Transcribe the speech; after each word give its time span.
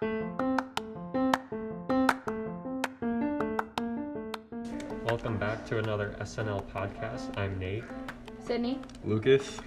Welcome 0.00 0.56
back 5.38 5.66
to 5.66 5.76
another 5.76 6.16
SNL 6.20 6.64
podcast. 6.70 7.36
I'm 7.36 7.58
Nate. 7.58 7.84
Sydney. 8.42 8.80
Lucas. 9.04 9.58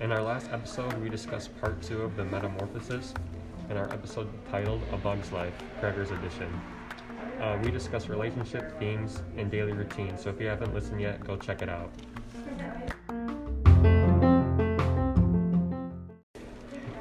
In 0.00 0.12
our 0.12 0.22
last 0.22 0.50
episode, 0.52 0.92
we 1.02 1.08
discussed 1.08 1.60
part 1.60 1.82
two 1.82 2.02
of 2.02 2.14
the 2.14 2.24
Metamorphosis 2.24 3.12
in 3.70 3.76
our 3.76 3.92
episode 3.92 4.28
titled 4.52 4.80
A 4.92 4.96
Bug's 4.96 5.32
Life, 5.32 5.54
Gregor's 5.80 6.12
Edition. 6.12 6.60
Uh, 7.40 7.58
we 7.64 7.72
discuss 7.72 8.08
relationship 8.08 8.78
themes 8.78 9.20
and 9.36 9.50
daily 9.50 9.72
routine, 9.72 10.16
so 10.16 10.30
if 10.30 10.40
you 10.40 10.46
haven't 10.46 10.72
listened 10.72 11.00
yet, 11.00 11.24
go 11.24 11.36
check 11.36 11.60
it 11.60 11.68
out. 11.68 11.90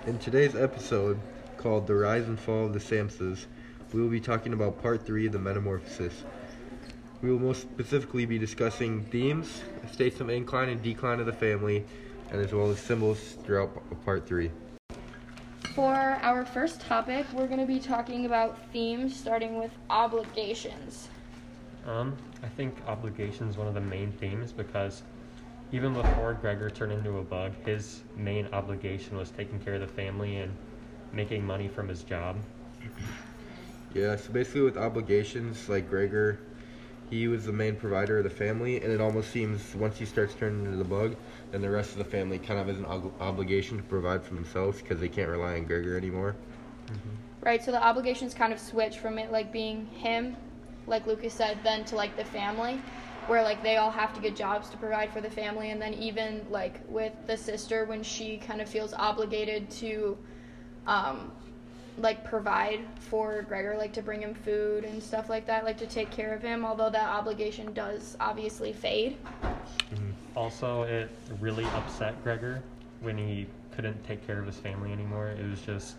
In 0.08 0.18
today's 0.18 0.56
episode, 0.56 1.20
called 1.62 1.86
The 1.86 1.94
Rise 1.94 2.28
and 2.28 2.40
Fall 2.40 2.66
of 2.66 2.74
the 2.74 2.80
Samsas, 2.80 3.46
we 3.94 4.02
will 4.02 4.10
be 4.10 4.20
talking 4.20 4.54
about 4.54 4.82
part 4.82 5.06
three 5.06 5.28
of 5.28 5.32
the 5.32 5.40
Metamorphosis. 5.40 6.24
We 7.22 7.32
will 7.32 7.40
most 7.40 7.62
specifically 7.62 8.26
be 8.26 8.40
discussing 8.40 9.06
themes, 9.06 9.62
states 9.92 10.20
of 10.20 10.30
incline 10.30 10.70
and 10.70 10.82
decline 10.82 11.20
of 11.20 11.28
the 11.28 11.34
family, 11.34 11.86
and 12.32 12.42
as 12.42 12.52
well 12.52 12.72
as 12.72 12.80
symbols 12.80 13.38
throughout 13.44 13.70
part 14.04 14.28
three. 14.28 14.50
For 15.76 15.94
our 15.94 16.46
first 16.46 16.82
topic, 16.82 17.28
we're 17.32 17.48
going 17.48 17.60
to 17.60 17.68
be 17.68 17.80
talking 17.80 18.26
about 18.26 18.58
themes 18.74 19.16
starting 19.16 19.60
with 19.60 19.72
obligations. 19.90 21.10
Um, 21.86 22.18
I 22.42 22.48
think 22.48 22.76
obligation 22.88 23.48
is 23.48 23.58
one 23.58 23.68
of 23.68 23.76
the 23.76 23.82
main 23.82 24.12
themes 24.14 24.52
because 24.52 25.04
even 25.72 25.94
before 25.94 26.34
Gregor 26.34 26.70
turned 26.70 26.92
into 26.92 27.20
a 27.20 27.24
bug, 27.24 27.54
his 27.66 28.02
main 28.18 28.48
obligation 28.52 29.16
was 29.16 29.30
taking 29.30 29.60
care 29.60 29.76
of 29.76 29.82
the 29.82 29.88
family 29.88 30.38
and 30.38 30.54
making 31.14 31.46
money 31.46 31.68
from 31.68 31.88
his 31.88 32.04
job. 32.04 32.38
Yeah, 33.94 34.16
so 34.16 34.32
basically 34.32 34.62
with 34.62 34.78
obligations, 34.78 35.68
like 35.68 35.90
Gregor, 35.90 36.40
he 37.10 37.28
was 37.28 37.46
the 37.46 37.52
main 37.52 37.76
provider 37.76 38.20
of 38.20 38.24
the 38.24 38.30
family, 38.30 38.82
and 38.82 38.92
it 38.92 39.02
almost 39.02 39.32
seems 39.32 39.76
once 39.76 39.98
he 39.98 40.06
starts 40.06 40.34
turning 40.34 40.66
into 40.66 40.78
the 40.78 40.86
bug, 40.86 41.16
then 41.52 41.62
the 41.62 41.70
rest 41.70 41.92
of 41.92 41.98
the 41.98 42.06
family 42.06 42.38
kind 42.40 42.60
of 42.60 42.68
has 42.68 42.78
an 42.78 42.86
ob- 42.86 43.12
obligation 43.20 43.76
to 43.78 43.84
provide 43.84 44.24
for 44.24 44.34
themselves 44.34 44.82
because 44.82 45.00
they 45.00 45.10
can't 45.10 45.30
rely 45.30 45.56
on 45.56 45.66
Gregor 45.66 45.98
anymore. 45.98 46.36
Mm-hmm. 46.88 47.46
Right, 47.46 47.62
so 47.62 47.72
the 47.72 47.84
obligations 47.84 48.34
kind 48.34 48.54
of 48.54 48.60
switch 48.60 49.00
from 49.00 49.20
it 49.20 49.32
like 49.32 49.52
being 49.52 49.88
him, 49.88 50.38
like 50.88 51.06
Lucas 51.06 51.34
said, 51.34 51.58
then 51.64 51.84
to 51.86 51.98
like 51.98 52.16
the 52.16 52.24
family, 52.24 52.82
where 53.28 53.44
like 53.44 53.62
they 53.62 53.76
all 53.76 53.92
have 53.92 54.14
to 54.14 54.22
get 54.22 54.36
jobs 54.36 54.70
to 54.70 54.78
provide 54.78 55.12
for 55.12 55.20
the 55.20 55.30
family, 55.30 55.72
and 55.72 55.82
then 55.82 55.94
even 55.96 56.46
like 56.50 56.80
with 56.88 57.14
the 57.28 57.36
sister 57.36 57.84
when 57.84 58.04
she 58.04 58.38
kind 58.38 58.62
of 58.62 58.70
feels 58.70 58.94
obligated 58.94 59.70
to, 59.70 60.18
um, 60.88 61.32
like 61.98 62.24
provide 62.24 62.82
for 63.00 63.42
Gregor, 63.44 63.76
like 63.78 63.94
to 63.94 64.02
bring 64.02 64.22
him 64.22 64.34
food 64.34 64.84
and 64.86 65.02
stuff 65.02 65.30
like 65.30 65.46
that, 65.48 65.66
like 65.66 65.78
to 65.78 65.88
take 65.88 66.10
care 66.12 66.34
of 66.34 66.42
him. 66.42 66.66
Although 66.66 66.90
that 66.90 67.10
obligation 67.10 67.74
does 67.74 68.16
obviously 68.20 68.74
fade. 68.74 69.18
Also, 70.36 70.84
it 70.84 71.10
really 71.40 71.66
upset 71.66 72.22
Gregor 72.24 72.62
when 73.02 73.18
he 73.18 73.48
couldn't 73.76 74.02
take 74.06 74.26
care 74.26 74.40
of 74.40 74.46
his 74.46 74.58
family 74.58 74.92
anymore. 74.92 75.30
It 75.30 75.50
was 75.50 75.62
just, 75.62 75.96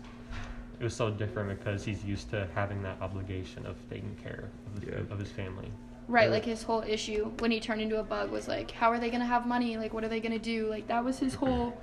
it 0.79 0.83
was 0.83 0.95
so 0.95 1.09
different 1.09 1.57
because 1.59 1.83
he's 1.85 2.03
used 2.03 2.29
to 2.31 2.47
having 2.55 2.81
that 2.83 2.97
obligation 3.01 3.65
of 3.65 3.75
taking 3.89 4.15
care 4.23 4.49
of, 4.67 4.81
the, 4.81 4.91
Yeah. 4.91 4.97
of 5.11 5.19
his 5.19 5.29
family. 5.29 5.71
Right, 6.07 6.29
like 6.29 6.43
his 6.43 6.63
whole 6.63 6.83
issue 6.85 7.31
when 7.39 7.49
he 7.49 7.61
turned 7.61 7.79
into 7.81 7.99
a 7.99 8.03
bug 8.03 8.29
was 8.29 8.47
like, 8.47 8.71
how 8.71 8.91
are 8.91 8.99
they 8.99 9.09
gonna 9.09 9.25
have 9.25 9.47
money? 9.47 9.77
Like, 9.77 9.93
what 9.93 10.03
are 10.03 10.09
they 10.09 10.19
gonna 10.19 10.37
do? 10.37 10.67
Like, 10.67 10.87
that 10.87 11.03
was 11.03 11.17
his 11.17 11.33
whole 11.33 11.77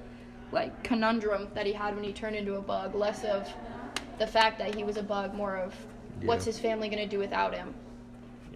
like 0.53 0.83
conundrum 0.83 1.49
that 1.55 1.67
he 1.67 1.73
had 1.73 1.95
when 1.95 2.05
he 2.05 2.13
turned 2.13 2.37
into 2.37 2.57
a 2.57 2.61
bug. 2.61 2.95
Less 2.95 3.25
of 3.25 3.49
the 4.19 4.27
fact 4.27 4.59
that 4.59 4.75
he 4.75 4.85
was 4.85 4.97
a 4.97 5.03
bug, 5.03 5.35
more 5.35 5.57
of 5.57 5.75
what's 6.23 6.45
his 6.45 6.59
family 6.59 6.89
gonna 6.89 7.07
do 7.07 7.19
without 7.19 7.55
him. 7.55 7.75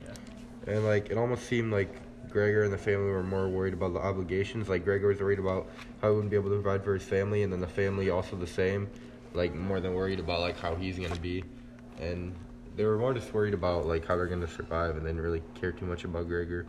Yeah. 0.03 0.73
And 0.75 0.85
like 0.85 1.11
it 1.11 1.19
almost 1.19 1.47
seemed 1.47 1.73
like 1.73 1.95
Gregor 2.31 2.65
and 2.65 2.73
the 2.73 2.79
family 2.79 3.11
were 3.11 3.23
more 3.23 3.49
worried 3.49 3.75
about 3.75 3.93
the 3.93 4.01
obligations. 4.01 4.69
Like 4.69 4.85
Gregor 4.85 5.09
was 5.09 5.21
worried 5.21 5.39
about 5.39 5.69
how 6.03 6.09
he 6.09 6.15
wouldn't 6.15 6.31
be 6.31 6.37
able 6.37 6.51
to 6.51 6.61
provide 6.61 6.85
for 6.85 6.95
his 6.95 7.05
family, 7.05 7.43
and 7.43 7.53
then 7.53 7.61
the 7.61 7.69
family 7.69 8.11
also 8.11 8.37
the 8.37 8.47
same. 8.47 8.89
Like 9.33 9.55
more 9.55 9.81
than 9.81 9.95
worried 9.95 10.21
about 10.21 10.41
like 10.41 10.59
how 10.59 10.75
he's 10.75 10.99
gonna 10.99 11.21
be, 11.21 11.45
and 12.01 12.35
they 12.77 12.85
were 12.85 12.99
more 12.99 13.15
just 13.15 13.33
worried 13.33 13.55
about 13.55 13.87
like 13.87 14.07
how 14.07 14.17
they're 14.17 14.27
gonna 14.27 14.49
survive, 14.49 14.97
and 14.97 15.07
didn't 15.07 15.21
really 15.21 15.43
care 15.55 15.73
too 15.73 15.87
much 15.87 16.05
about 16.05 16.27
Gregor. 16.29 16.67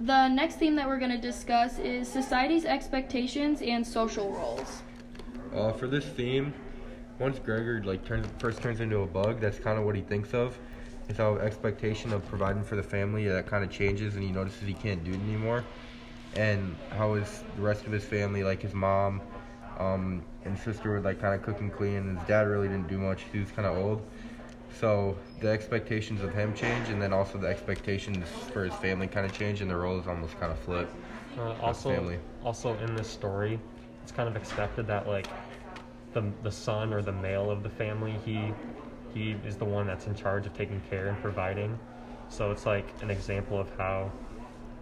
The 0.00 0.28
next 0.28 0.56
theme 0.56 0.74
that 0.76 0.88
we're 0.88 0.98
gonna 0.98 1.20
discuss 1.20 1.78
is 1.78 2.08
society's 2.08 2.64
expectations 2.64 3.62
and 3.62 3.86
social 3.86 4.32
roles. 4.32 4.82
Uh, 5.54 5.72
for 5.72 5.86
this 5.86 6.04
theme, 6.04 6.52
once 7.18 7.38
Gregor 7.38 7.82
like 7.84 8.04
turns 8.04 8.26
first 8.38 8.62
turns 8.62 8.80
into 8.80 9.00
a 9.00 9.06
bug, 9.06 9.40
that's 9.40 9.58
kind 9.58 9.78
of 9.78 9.84
what 9.84 9.94
he 9.94 10.02
thinks 10.02 10.34
of. 10.34 10.58
Is 11.08 11.18
how 11.18 11.36
expectation 11.36 12.12
of 12.12 12.26
providing 12.26 12.64
for 12.64 12.76
the 12.76 12.82
family 12.82 13.28
that 13.28 13.46
kind 13.46 13.62
of 13.62 13.70
changes, 13.70 14.14
and 14.14 14.24
he 14.24 14.30
notices 14.30 14.66
he 14.66 14.74
can't 14.74 15.04
do 15.04 15.12
it 15.12 15.20
anymore. 15.20 15.64
And 16.36 16.74
how 16.90 17.14
his 17.14 17.44
the 17.56 17.62
rest 17.62 17.86
of 17.86 17.92
his 17.92 18.04
family, 18.04 18.42
like 18.42 18.62
his 18.62 18.72
mom, 18.72 19.20
um, 19.78 20.24
and 20.44 20.58
sister, 20.58 20.94
would 20.94 21.04
like 21.04 21.20
kind 21.20 21.34
of 21.34 21.42
cook 21.42 21.60
and 21.60 21.72
clean, 21.72 22.16
his 22.16 22.26
dad 22.26 22.46
really 22.48 22.68
didn't 22.68 22.88
do 22.88 22.98
much. 22.98 23.24
He 23.30 23.40
was 23.40 23.50
kind 23.52 23.68
of 23.68 23.76
old. 23.76 24.02
So 24.80 25.16
the 25.40 25.48
expectations 25.48 26.22
of 26.22 26.32
him 26.32 26.54
change, 26.54 26.88
and 26.88 27.00
then 27.00 27.12
also 27.12 27.38
the 27.38 27.48
expectations 27.48 28.28
for 28.52 28.64
his 28.64 28.74
family 28.74 29.06
kind 29.06 29.26
of 29.26 29.32
change, 29.32 29.60
and 29.60 29.70
the 29.70 29.76
roles 29.76 30.06
almost 30.06 30.38
kind 30.38 30.52
of 30.52 30.58
flip. 30.58 30.92
Uh, 31.36 31.52
also, 31.54 31.90
family. 31.90 32.18
also 32.42 32.76
in 32.78 32.94
this 32.94 33.08
story, 33.08 33.60
it's 34.02 34.12
kind 34.12 34.28
of 34.28 34.36
expected 34.36 34.86
that 34.86 35.06
like 35.06 35.26
the 36.12 36.32
the 36.42 36.50
son 36.50 36.92
or 36.92 37.02
the 37.02 37.12
male 37.12 37.50
of 37.50 37.62
the 37.62 37.70
family, 37.70 38.18
he 38.24 38.54
he 39.14 39.36
is 39.44 39.56
the 39.56 39.64
one 39.64 39.86
that's 39.86 40.06
in 40.06 40.14
charge 40.14 40.46
of 40.46 40.54
taking 40.54 40.80
care 40.90 41.08
and 41.08 41.18
providing. 41.20 41.78
So 42.28 42.50
it's 42.50 42.66
like 42.66 42.94
an 43.02 43.10
example 43.10 43.60
of 43.60 43.70
how 43.76 44.10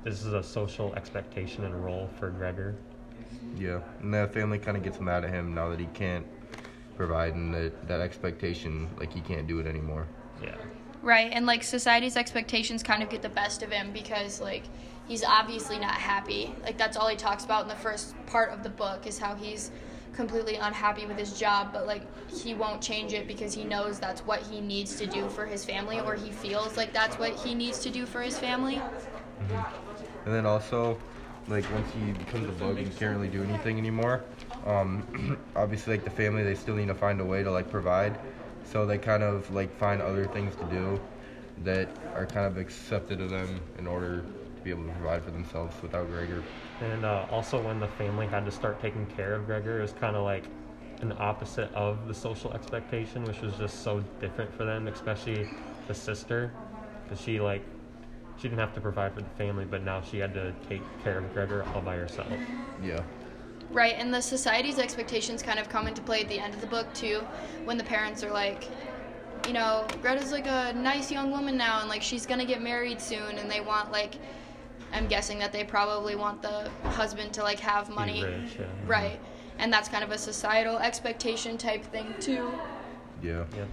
this 0.04 0.24
is 0.24 0.32
a 0.32 0.42
social 0.42 0.94
expectation 0.94 1.64
and 1.64 1.84
role 1.84 2.08
for 2.18 2.30
Gregor. 2.30 2.76
Yeah, 3.58 3.80
and 4.00 4.14
the 4.14 4.28
family 4.28 4.58
kind 4.58 4.76
of 4.76 4.82
gets 4.82 5.00
mad 5.00 5.24
at 5.24 5.30
him 5.30 5.54
now 5.54 5.68
that 5.68 5.80
he 5.80 5.86
can't 5.86 6.24
provide, 7.00 7.34
and 7.34 7.54
that 7.54 7.88
that 7.88 8.00
expectation, 8.00 8.86
like 8.98 9.10
he 9.10 9.22
can't 9.22 9.46
do 9.46 9.58
it 9.58 9.66
anymore. 9.66 10.06
Yeah. 10.42 10.54
Right, 11.02 11.30
and 11.32 11.46
like 11.46 11.62
society's 11.62 12.14
expectations 12.14 12.82
kind 12.82 13.02
of 13.02 13.08
get 13.08 13.22
the 13.22 13.30
best 13.30 13.62
of 13.62 13.72
him 13.72 13.90
because 13.90 14.38
like 14.38 14.64
he's 15.08 15.24
obviously 15.24 15.78
not 15.78 15.94
happy. 15.94 16.54
Like 16.62 16.76
that's 16.76 16.98
all 16.98 17.08
he 17.08 17.16
talks 17.16 17.42
about 17.46 17.62
in 17.62 17.68
the 17.68 17.82
first 17.86 18.14
part 18.26 18.50
of 18.50 18.62
the 18.62 18.68
book 18.68 19.06
is 19.06 19.18
how 19.18 19.34
he's 19.34 19.70
completely 20.12 20.56
unhappy 20.56 21.06
with 21.06 21.16
his 21.16 21.38
job, 21.38 21.72
but 21.72 21.86
like 21.86 22.02
he 22.30 22.52
won't 22.52 22.82
change 22.82 23.14
it 23.14 23.26
because 23.26 23.54
he 23.54 23.64
knows 23.64 23.98
that's 23.98 24.20
what 24.26 24.42
he 24.42 24.60
needs 24.60 24.96
to 24.96 25.06
do 25.06 25.26
for 25.30 25.46
his 25.46 25.64
family 25.64 26.00
or 26.00 26.14
he 26.14 26.30
feels 26.30 26.76
like 26.76 26.92
that's 26.92 27.18
what 27.18 27.32
he 27.32 27.54
needs 27.54 27.78
to 27.78 27.88
do 27.88 28.04
for 28.04 28.20
his 28.20 28.38
family. 28.38 28.74
Mm-hmm. 28.74 30.26
And 30.26 30.34
then 30.34 30.44
also, 30.44 30.98
like 31.48 31.64
once 31.72 31.90
he 31.94 32.12
becomes 32.12 32.46
a 32.46 32.52
bug, 32.62 32.76
he 32.76 32.84
can't 32.84 33.16
really 33.16 33.28
do 33.28 33.42
anything 33.42 33.78
anymore. 33.78 34.22
Um, 34.66 35.38
obviously, 35.56 35.94
like 35.94 36.04
the 36.04 36.10
family, 36.10 36.42
they 36.42 36.54
still 36.54 36.74
need 36.74 36.88
to 36.88 36.94
find 36.94 37.20
a 37.20 37.24
way 37.24 37.42
to 37.42 37.50
like 37.50 37.70
provide, 37.70 38.18
so 38.64 38.86
they 38.86 38.98
kind 38.98 39.22
of 39.22 39.50
like 39.50 39.74
find 39.76 40.02
other 40.02 40.26
things 40.26 40.54
to 40.56 40.64
do 40.64 41.00
that 41.64 41.88
are 42.14 42.26
kind 42.26 42.46
of 42.46 42.56
accepted 42.56 43.20
of 43.20 43.30
them 43.30 43.60
in 43.78 43.86
order 43.86 44.24
to 44.56 44.62
be 44.62 44.70
able 44.70 44.84
to 44.84 44.90
provide 44.92 45.22
for 45.22 45.30
themselves 45.30 45.74
without 45.82 46.06
Gregor. 46.08 46.44
And 46.80 47.04
uh, 47.04 47.26
also, 47.30 47.60
when 47.60 47.78
the 47.78 47.88
family 47.88 48.26
had 48.26 48.44
to 48.46 48.50
start 48.50 48.80
taking 48.80 49.06
care 49.06 49.34
of 49.34 49.46
Gregor, 49.46 49.78
it 49.78 49.82
was 49.82 49.92
kind 49.92 50.16
of 50.16 50.24
like 50.24 50.44
an 51.02 51.14
opposite 51.18 51.72
of 51.72 52.08
the 52.08 52.14
social 52.14 52.52
expectation, 52.52 53.22
which 53.24 53.42
was 53.42 53.56
just 53.56 53.82
so 53.82 54.02
different 54.18 54.52
for 54.54 54.64
them, 54.64 54.88
especially 54.88 55.46
the 55.86 55.94
sister, 55.94 56.52
because 57.02 57.20
she 57.20 57.40
like 57.40 57.62
she 58.36 58.48
didn't 58.48 58.60
have 58.60 58.74
to 58.74 58.80
provide 58.80 59.12
for 59.12 59.20
the 59.20 59.30
family, 59.30 59.66
but 59.70 59.82
now 59.82 60.00
she 60.00 60.18
had 60.18 60.32
to 60.34 60.52
take 60.68 60.82
care 61.02 61.18
of 61.18 61.32
Gregor 61.34 61.64
all 61.74 61.82
by 61.82 61.96
herself. 61.96 62.40
Yeah. 62.82 63.02
Right, 63.72 63.94
and 63.96 64.12
the 64.12 64.20
society's 64.20 64.78
expectations 64.78 65.42
kind 65.42 65.58
of 65.58 65.68
come 65.68 65.86
into 65.86 66.02
play 66.02 66.22
at 66.22 66.28
the 66.28 66.40
end 66.40 66.54
of 66.54 66.60
the 66.60 66.66
book 66.66 66.92
too, 66.92 67.20
when 67.64 67.78
the 67.78 67.84
parents 67.84 68.24
are 68.24 68.32
like, 68.32 68.68
you 69.46 69.52
know, 69.52 69.86
Greta's 70.02 70.32
like 70.32 70.46
a 70.46 70.72
nice 70.72 71.10
young 71.10 71.30
woman 71.30 71.56
now, 71.56 71.80
and 71.80 71.88
like 71.88 72.02
she's 72.02 72.26
gonna 72.26 72.44
get 72.44 72.60
married 72.60 73.00
soon, 73.00 73.38
and 73.38 73.50
they 73.50 73.60
want 73.60 73.92
like, 73.92 74.16
I'm 74.92 75.06
guessing 75.06 75.38
that 75.38 75.52
they 75.52 75.62
probably 75.62 76.16
want 76.16 76.42
the 76.42 76.68
husband 76.90 77.32
to 77.34 77.42
like 77.42 77.60
have 77.60 77.88
money, 77.90 78.24
rich, 78.24 78.56
yeah. 78.58 78.64
Uh-huh. 78.64 78.86
right? 78.86 79.20
And 79.58 79.72
that's 79.72 79.88
kind 79.88 80.02
of 80.02 80.10
a 80.10 80.18
societal 80.18 80.78
expectation 80.78 81.56
type 81.56 81.84
thing 81.84 82.14
too. 82.18 82.50
Yeah. 83.22 83.44
Yeah. 83.56 83.66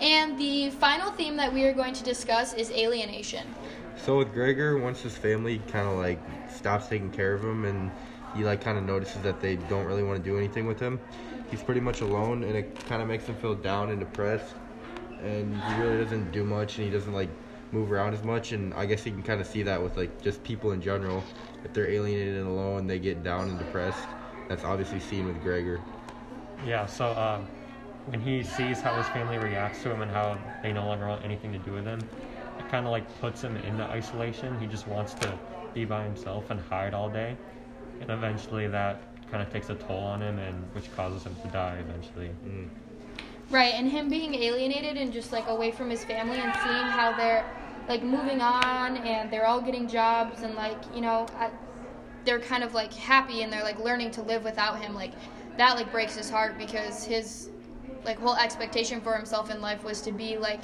And 0.00 0.38
the 0.38 0.70
final 0.70 1.10
theme 1.12 1.36
that 1.36 1.52
we 1.52 1.64
are 1.64 1.72
going 1.72 1.94
to 1.94 2.02
discuss 2.02 2.54
is 2.54 2.70
alienation. 2.70 3.46
So 3.94 4.18
with 4.18 4.32
Gregor, 4.32 4.78
once 4.78 5.02
his 5.02 5.16
family 5.16 5.58
kind 5.60 5.86
of 5.86 5.94
like 5.96 6.26
stops 6.46 6.88
taking 6.88 7.10
care 7.10 7.34
of 7.34 7.42
him, 7.44 7.64
and 7.64 7.92
he 8.28 8.44
like 8.44 8.60
kind 8.60 8.78
of 8.78 8.84
notices 8.84 9.22
that 9.22 9.40
they 9.40 9.56
don't 9.56 9.84
really 9.84 10.02
want 10.02 10.22
to 10.22 10.30
do 10.30 10.36
anything 10.38 10.66
with 10.66 10.80
him, 10.80 11.00
he's 11.46 11.62
pretty 11.62 11.80
much 11.80 12.00
alone, 12.00 12.42
and 12.44 12.56
it 12.56 12.84
kind 12.84 13.02
of 13.02 13.08
makes 13.08 13.28
him 13.28 13.36
feel 13.36 13.54
down 13.54 13.90
and 13.90 14.00
depressed. 14.00 14.56
And 15.18 15.62
he 15.64 15.74
really 15.74 15.98
doesn't 15.98 16.30
do 16.32 16.44
much, 16.44 16.78
and 16.78 16.84
he 16.86 16.90
doesn't 16.90 17.12
like 17.12 17.30
move 17.72 17.92
around 17.92 18.14
as 18.14 18.22
much. 18.24 18.52
And 18.52 18.74
I 18.74 18.86
guess 18.86 19.06
you 19.06 19.12
can 19.12 19.22
kind 19.22 19.40
of 19.40 19.46
see 19.46 19.62
that 19.64 19.82
with 19.82 19.96
like 19.96 20.20
just 20.22 20.42
people 20.44 20.72
in 20.72 20.80
general. 20.82 21.28
If 21.64 21.72
they're 21.74 21.90
alienated 21.90 22.36
and 22.38 22.48
alone, 22.48 22.86
they 22.88 22.98
get 22.98 23.22
down 23.22 23.48
and 23.48 23.58
depressed. 23.58 24.14
That's 24.48 24.64
obviously 24.64 25.00
seen 25.00 25.26
with 25.26 25.42
Gregor. 25.42 25.86
Yeah, 26.58 26.86
so 26.86 27.16
um, 27.16 27.48
when 28.04 28.20
he 28.20 28.42
sees 28.42 28.82
how 28.82 28.96
his 28.96 29.08
family 29.08 29.38
reacts 29.38 29.82
to 29.82 29.90
him 29.90 30.02
and 30.02 30.10
how 30.10 30.44
they 30.60 30.72
no 30.72 30.86
longer 30.86 31.08
want 31.08 31.24
anything 31.24 31.52
to 31.52 31.58
do 31.58 31.72
with 31.72 31.84
him, 31.86 32.08
it 32.58 32.68
kind 32.68 32.86
of 32.86 32.92
like 32.92 33.20
puts 33.20 33.42
him 33.42 33.56
into 33.56 33.82
isolation. 33.84 34.58
He 34.60 34.66
just 34.66 34.86
wants 34.86 35.14
to 35.14 35.38
be 35.74 35.84
by 35.84 36.04
himself 36.04 36.50
and 36.50 36.60
hide 36.60 36.94
all 36.94 37.08
day, 37.08 37.36
and 38.00 38.10
eventually 38.10 38.66
that 38.68 39.00
kind 39.30 39.42
of 39.42 39.52
takes 39.52 39.70
a 39.70 39.74
toll 39.74 39.98
on 39.98 40.20
him, 40.20 40.38
and 40.38 40.62
which 40.74 40.94
causes 40.94 41.24
him 41.24 41.34
to 41.42 41.48
die 41.48 41.78
eventually. 41.80 42.30
Mm. 42.46 42.68
Right, 43.50 43.74
and 43.74 43.88
him 43.88 44.08
being 44.08 44.34
alienated 44.34 44.96
and 44.96 45.12
just 45.12 45.32
like 45.32 45.46
away 45.48 45.72
from 45.72 45.90
his 45.90 46.04
family 46.04 46.38
and 46.38 46.52
seeing 46.62 46.86
how 46.86 47.14
they're 47.16 47.44
like 47.88 48.02
moving 48.02 48.40
on 48.40 48.96
and 48.96 49.30
they're 49.30 49.46
all 49.46 49.60
getting 49.60 49.88
jobs 49.88 50.42
and 50.42 50.54
like 50.54 50.78
you 50.94 51.00
know 51.00 51.26
I, 51.36 51.50
they're 52.24 52.40
kind 52.40 52.62
of 52.62 52.74
like 52.74 52.92
happy 52.92 53.42
and 53.42 53.52
they're 53.52 53.64
like 53.64 53.78
learning 53.78 54.12
to 54.12 54.22
live 54.22 54.44
without 54.44 54.80
him 54.80 54.94
like 54.94 55.12
that 55.56 55.76
like 55.76 55.90
breaks 55.90 56.16
his 56.16 56.30
heart 56.30 56.56
because 56.58 57.04
his 57.04 57.50
like 58.04 58.18
whole 58.18 58.36
expectation 58.36 59.00
for 59.00 59.14
himself 59.14 59.50
in 59.50 59.60
life 59.60 59.84
was 59.84 60.00
to 60.02 60.12
be 60.12 60.38
like 60.38 60.62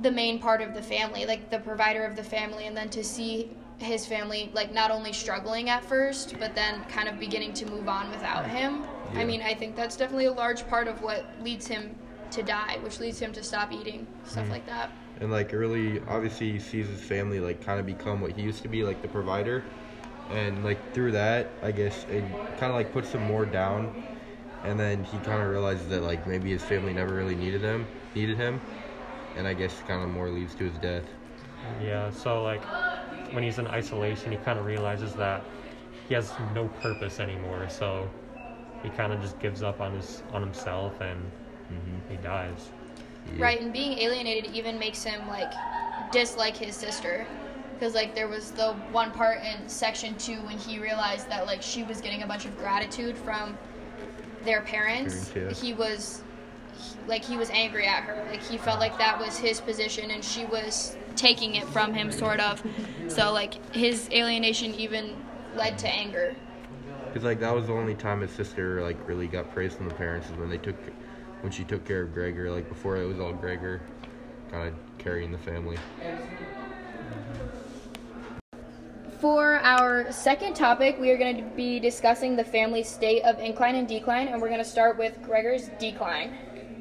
the 0.00 0.10
main 0.10 0.38
part 0.38 0.60
of 0.60 0.74
the 0.74 0.82
family 0.82 1.26
like 1.26 1.50
the 1.50 1.58
provider 1.58 2.04
of 2.04 2.16
the 2.16 2.24
family 2.24 2.66
and 2.66 2.76
then 2.76 2.88
to 2.88 3.02
see 3.02 3.50
his 3.78 4.06
family 4.06 4.50
like 4.54 4.72
not 4.72 4.90
only 4.90 5.12
struggling 5.12 5.68
at 5.68 5.84
first 5.84 6.38
but 6.38 6.54
then 6.54 6.82
kind 6.84 7.08
of 7.08 7.18
beginning 7.18 7.52
to 7.52 7.66
move 7.66 7.88
on 7.88 8.10
without 8.10 8.46
him 8.46 8.84
i 9.14 9.24
mean 9.24 9.42
i 9.42 9.54
think 9.54 9.76
that's 9.76 9.96
definitely 9.96 10.26
a 10.26 10.32
large 10.32 10.66
part 10.68 10.88
of 10.88 11.02
what 11.02 11.26
leads 11.42 11.66
him 11.66 11.94
to 12.30 12.42
die 12.42 12.78
which 12.82 13.00
leads 13.00 13.18
him 13.18 13.32
to 13.32 13.42
stop 13.42 13.72
eating 13.72 14.06
stuff 14.24 14.46
mm. 14.46 14.50
like 14.50 14.66
that 14.66 14.90
And 15.20 15.30
like 15.30 15.54
early, 15.54 16.00
obviously 16.08 16.52
he 16.52 16.58
sees 16.58 16.88
his 16.88 17.00
family 17.00 17.40
like 17.40 17.64
kind 17.64 17.80
of 17.80 17.86
become 17.86 18.20
what 18.20 18.32
he 18.32 18.42
used 18.42 18.62
to 18.62 18.68
be, 18.68 18.84
like 18.84 19.00
the 19.00 19.08
provider. 19.08 19.64
And 20.30 20.62
like 20.64 20.92
through 20.92 21.12
that, 21.12 21.48
I 21.62 21.72
guess 21.72 22.04
it 22.10 22.24
kind 22.58 22.70
of 22.70 22.74
like 22.74 22.92
puts 22.92 23.12
him 23.12 23.22
more 23.22 23.46
down. 23.46 24.02
And 24.64 24.78
then 24.78 25.04
he 25.04 25.16
kind 25.18 25.40
of 25.40 25.48
realizes 25.48 25.88
that 25.88 26.02
like 26.02 26.26
maybe 26.26 26.50
his 26.50 26.62
family 26.62 26.92
never 26.92 27.14
really 27.14 27.34
needed 27.34 27.62
him, 27.62 27.86
needed 28.14 28.36
him. 28.36 28.60
And 29.36 29.46
I 29.46 29.54
guess 29.54 29.82
kind 29.86 30.02
of 30.02 30.08
more 30.08 30.30
leads 30.30 30.54
to 30.56 30.64
his 30.70 30.78
death. 30.78 31.04
Yeah, 31.82 32.10
so 32.10 32.42
like 32.42 32.62
when 33.32 33.42
he's 33.42 33.58
in 33.58 33.66
isolation, 33.66 34.32
he 34.32 34.38
kind 34.38 34.58
of 34.58 34.64
realizes 34.64 35.12
that 35.14 35.44
he 36.08 36.14
has 36.14 36.32
no 36.54 36.68
purpose 36.80 37.20
anymore. 37.20 37.68
So 37.68 38.08
he 38.82 38.88
kind 38.90 39.12
of 39.12 39.20
just 39.20 39.38
gives 39.38 39.62
up 39.62 39.80
on 39.80 39.94
his 39.94 40.22
on 40.32 40.42
himself 40.42 41.00
and 41.00 41.20
mm-hmm. 41.20 42.10
he 42.10 42.16
dies. 42.16 42.70
Yeah. 43.36 43.44
Right, 43.44 43.60
and 43.60 43.72
being 43.72 43.98
alienated 43.98 44.52
even 44.52 44.78
makes 44.78 45.02
him 45.02 45.26
like 45.28 45.52
dislike 46.12 46.56
his 46.56 46.76
sister. 46.76 47.26
Because 47.74 47.94
like 47.94 48.14
there 48.14 48.28
was 48.28 48.52
the 48.52 48.72
one 48.90 49.10
part 49.10 49.40
in 49.42 49.68
section 49.68 50.16
two 50.16 50.36
when 50.42 50.58
he 50.58 50.78
realized 50.78 51.28
that 51.28 51.46
like 51.46 51.60
she 51.60 51.82
was 51.82 52.00
getting 52.00 52.22
a 52.22 52.26
bunch 52.26 52.46
of 52.46 52.56
gratitude 52.56 53.16
from 53.16 53.58
their 54.44 54.62
parents. 54.62 55.30
Parents, 55.30 55.60
yeah. 55.60 55.66
He 55.66 55.74
was 55.74 56.18
he- 56.18 56.25
like 57.06 57.24
he 57.24 57.36
was 57.36 57.50
angry 57.50 57.86
at 57.86 58.02
her. 58.04 58.26
Like 58.30 58.42
he 58.42 58.58
felt 58.58 58.80
like 58.80 58.98
that 58.98 59.18
was 59.18 59.36
his 59.38 59.60
position 59.60 60.10
and 60.10 60.24
she 60.24 60.44
was 60.44 60.96
taking 61.14 61.54
it 61.54 61.64
from 61.68 61.94
him 61.94 62.10
sort 62.12 62.40
of. 62.40 62.62
So 63.08 63.32
like 63.32 63.74
his 63.74 64.08
alienation 64.10 64.74
even 64.74 65.16
led 65.54 65.78
to 65.78 65.88
anger. 65.88 66.34
Cause 67.12 67.22
like 67.22 67.40
that 67.40 67.54
was 67.54 67.66
the 67.66 67.72
only 67.72 67.94
time 67.94 68.20
his 68.20 68.30
sister 68.30 68.82
like 68.82 68.96
really 69.08 69.26
got 69.26 69.50
praise 69.52 69.74
from 69.74 69.88
the 69.88 69.94
parents 69.94 70.28
is 70.28 70.36
when 70.36 70.50
they 70.50 70.58
took, 70.58 70.76
when 71.40 71.50
she 71.50 71.64
took 71.64 71.84
care 71.84 72.02
of 72.02 72.12
Gregor. 72.12 72.50
Like 72.50 72.68
before 72.68 72.96
it 72.98 73.06
was 73.06 73.18
all 73.18 73.32
Gregor, 73.32 73.80
kind 74.50 74.68
of 74.68 74.74
carrying 74.98 75.32
the 75.32 75.38
family. 75.38 75.78
For 79.20 79.60
our 79.60 80.12
second 80.12 80.54
topic, 80.54 80.98
we 81.00 81.10
are 81.10 81.16
going 81.16 81.38
to 81.38 81.42
be 81.56 81.80
discussing 81.80 82.36
the 82.36 82.44
family 82.44 82.82
state 82.82 83.22
of 83.22 83.38
incline 83.38 83.74
and 83.76 83.88
decline, 83.88 84.28
and 84.28 84.42
we're 84.42 84.48
going 84.48 84.62
to 84.62 84.64
start 84.64 84.98
with 84.98 85.22
Gregor's 85.22 85.68
decline. 85.78 86.36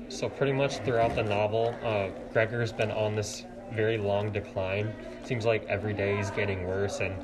So 0.09 0.29
pretty 0.29 0.53
much 0.53 0.77
throughout 0.79 1.15
the 1.15 1.23
novel, 1.23 1.75
uh, 1.83 2.09
Gregor's 2.31 2.71
been 2.71 2.91
on 2.91 3.15
this 3.15 3.45
very 3.73 3.97
long 3.97 4.31
decline. 4.31 4.93
Seems 5.23 5.45
like 5.45 5.65
every 5.67 5.93
day 5.93 6.15
he's 6.17 6.29
getting 6.31 6.67
worse 6.67 6.99
and 6.99 7.15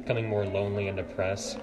becoming 0.00 0.26
more 0.26 0.46
lonely 0.46 0.88
and 0.88 0.96
depressed. 0.96 1.58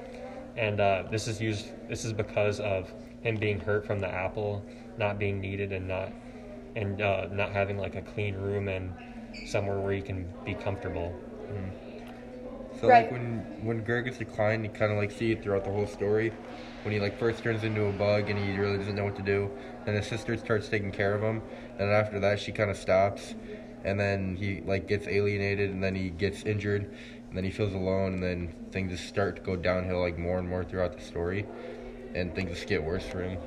And 0.56 0.80
uh, 0.80 1.04
this 1.10 1.28
is 1.28 1.42
used. 1.42 1.68
This 1.90 2.06
is 2.06 2.14
because 2.14 2.60
of 2.60 2.94
him 3.22 3.36
being 3.36 3.60
hurt 3.60 3.86
from 3.86 4.00
the 4.00 4.08
apple, 4.08 4.64
not 4.98 5.20
being 5.20 5.40
needed, 5.40 5.72
and 5.72 5.88
not 5.88 6.12
and 6.76 7.02
uh, 7.02 7.28
not 7.32 7.52
having 7.52 7.78
like 7.78 7.96
a 7.96 8.02
clean 8.02 8.36
room 8.36 8.68
and 8.68 8.94
somewhere 9.48 9.80
where 9.80 9.94
he 9.94 10.02
can 10.02 10.32
be 10.46 10.54
comfortable. 10.54 11.16
So 12.80 12.88
Right. 12.88 13.04
like 13.04 13.12
when 13.12 13.46
when 13.64 13.84
Gregor's 13.84 14.18
decline, 14.18 14.64
you 14.64 14.70
kind 14.70 14.92
of 14.92 14.98
like 14.98 15.12
see 15.12 15.32
it 15.32 15.44
throughout 15.44 15.64
the 15.64 15.72
whole 15.72 15.88
story. 15.88 16.34
When 16.84 16.94
he 16.94 17.00
like 17.00 17.18
first 17.20 17.44
turns 17.44 17.64
into 17.64 17.86
a 17.86 17.92
bug 17.92 18.30
and 18.30 18.38
he 18.40 18.58
really 18.58 18.78
doesn't 18.78 18.96
know 18.96 19.04
what 19.04 19.16
to 19.18 19.22
do, 19.22 19.52
and 19.86 19.96
his 19.96 20.08
sister 20.08 20.38
starts 20.38 20.70
taking 20.70 20.92
care 20.92 21.14
of 21.16 21.22
him, 21.22 21.42
and 21.80 21.90
after 21.92 22.20
that 22.20 22.40
she 22.40 22.52
kind 22.52 22.70
of 22.70 22.78
stops, 22.78 23.36
and 23.84 24.00
then 24.00 24.36
he 24.38 24.62
like 24.66 24.88
gets 24.88 25.08
alienated, 25.08 25.72
and 25.72 25.84
then 25.84 25.96
he 25.96 26.10
gets 26.10 26.44
injured, 26.44 26.84
and 27.30 27.38
then 27.38 27.44
he 27.44 27.52
feels 27.52 27.74
alone, 27.74 28.14
and 28.14 28.24
then 28.24 28.54
things 28.72 28.92
just 28.92 29.08
start 29.08 29.36
to 29.38 29.42
go 29.42 29.56
downhill 29.56 30.00
like 30.00 30.18
more 30.18 30.38
and 30.40 30.48
more 30.48 30.64
throughout 30.64 30.96
the 30.98 31.04
story, 31.04 31.46
and 32.16 32.34
things 32.36 32.52
just 32.52 32.68
get 32.68 32.84
worse 32.84 33.06
for 33.06 33.22
him. 33.22 33.40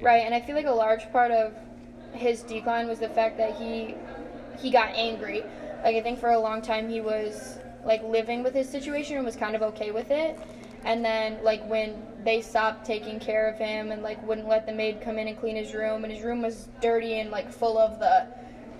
Right, 0.00 0.24
and 0.24 0.34
I 0.34 0.40
feel 0.40 0.56
like 0.56 0.66
a 0.66 0.70
large 0.72 1.10
part 1.12 1.30
of 1.30 1.54
his 2.12 2.42
decline 2.42 2.88
was 2.88 2.98
the 2.98 3.08
fact 3.08 3.38
that 3.38 3.54
he 3.54 3.94
he 4.58 4.70
got 4.70 4.90
angry. 4.94 5.42
Like 5.84 5.96
I 5.96 6.00
think 6.00 6.18
for 6.18 6.30
a 6.30 6.38
long 6.38 6.62
time 6.62 6.88
he 6.88 7.00
was 7.00 7.58
like 7.84 8.02
living 8.02 8.42
with 8.42 8.54
his 8.54 8.68
situation 8.68 9.16
and 9.16 9.24
was 9.24 9.36
kind 9.36 9.56
of 9.56 9.62
okay 9.62 9.90
with 9.90 10.10
it. 10.10 10.38
And 10.84 11.04
then 11.04 11.42
like 11.42 11.66
when 11.68 12.02
they 12.24 12.40
stopped 12.40 12.84
taking 12.84 13.20
care 13.20 13.48
of 13.48 13.58
him 13.58 13.92
and 13.92 14.02
like 14.02 14.24
wouldn't 14.26 14.48
let 14.48 14.66
the 14.66 14.72
maid 14.72 15.00
come 15.00 15.18
in 15.18 15.28
and 15.28 15.38
clean 15.38 15.56
his 15.56 15.74
room 15.74 16.04
and 16.04 16.12
his 16.12 16.22
room 16.22 16.42
was 16.42 16.68
dirty 16.80 17.20
and 17.20 17.30
like 17.30 17.52
full 17.52 17.78
of 17.78 17.98
the 17.98 18.26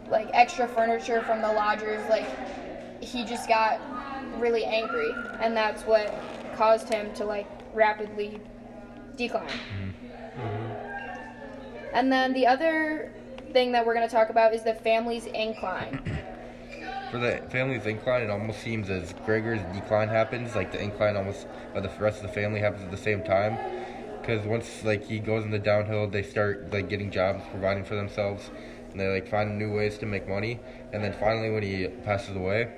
like 0.08 0.28
extra 0.32 0.66
furniture 0.66 1.22
from 1.22 1.40
the 1.40 1.52
lodgers, 1.52 2.02
like 2.10 2.26
he 3.02 3.24
just 3.24 3.48
got 3.48 3.80
really 4.40 4.64
angry 4.64 5.10
and 5.40 5.56
that's 5.56 5.82
what 5.82 6.12
caused 6.56 6.88
him 6.88 7.12
to 7.14 7.24
like 7.24 7.46
rapidly 7.72 8.40
decline. 9.16 9.48
Mm-hmm. 9.48 10.40
Mm-hmm. 10.40 10.82
And 11.94 12.10
then 12.10 12.32
the 12.32 12.46
other 12.46 13.12
thing 13.52 13.72
that 13.72 13.84
we're 13.84 13.94
going 13.94 14.08
to 14.08 14.14
talk 14.14 14.30
about 14.30 14.54
is 14.54 14.62
the 14.62 14.74
family's 14.74 15.26
incline. 15.26 16.21
For 17.12 17.18
the 17.18 17.42
family's 17.50 17.84
incline, 17.84 18.22
it 18.22 18.30
almost 18.30 18.62
seems 18.62 18.88
as 18.88 19.12
Gregor's 19.26 19.60
decline 19.74 20.08
happens, 20.08 20.54
like 20.54 20.72
the 20.72 20.82
incline 20.82 21.14
almost, 21.14 21.46
or 21.74 21.82
the 21.82 21.90
rest 22.00 22.22
of 22.22 22.26
the 22.26 22.32
family 22.32 22.58
happens 22.58 22.84
at 22.84 22.90
the 22.90 22.96
same 22.96 23.22
time. 23.22 23.58
Because 24.18 24.46
once 24.46 24.82
like 24.82 25.04
he 25.04 25.18
goes 25.18 25.44
in 25.44 25.50
the 25.50 25.58
downhill, 25.58 26.08
they 26.08 26.22
start 26.22 26.72
like 26.72 26.88
getting 26.88 27.10
jobs, 27.10 27.44
providing 27.50 27.84
for 27.84 27.96
themselves, 27.96 28.50
and 28.90 28.98
they 28.98 29.08
like 29.08 29.28
find 29.28 29.58
new 29.58 29.74
ways 29.74 29.98
to 29.98 30.06
make 30.06 30.26
money. 30.26 30.58
And 30.94 31.04
then 31.04 31.12
finally, 31.20 31.50
when 31.50 31.62
he 31.62 31.86
passes 32.02 32.34
away, 32.34 32.72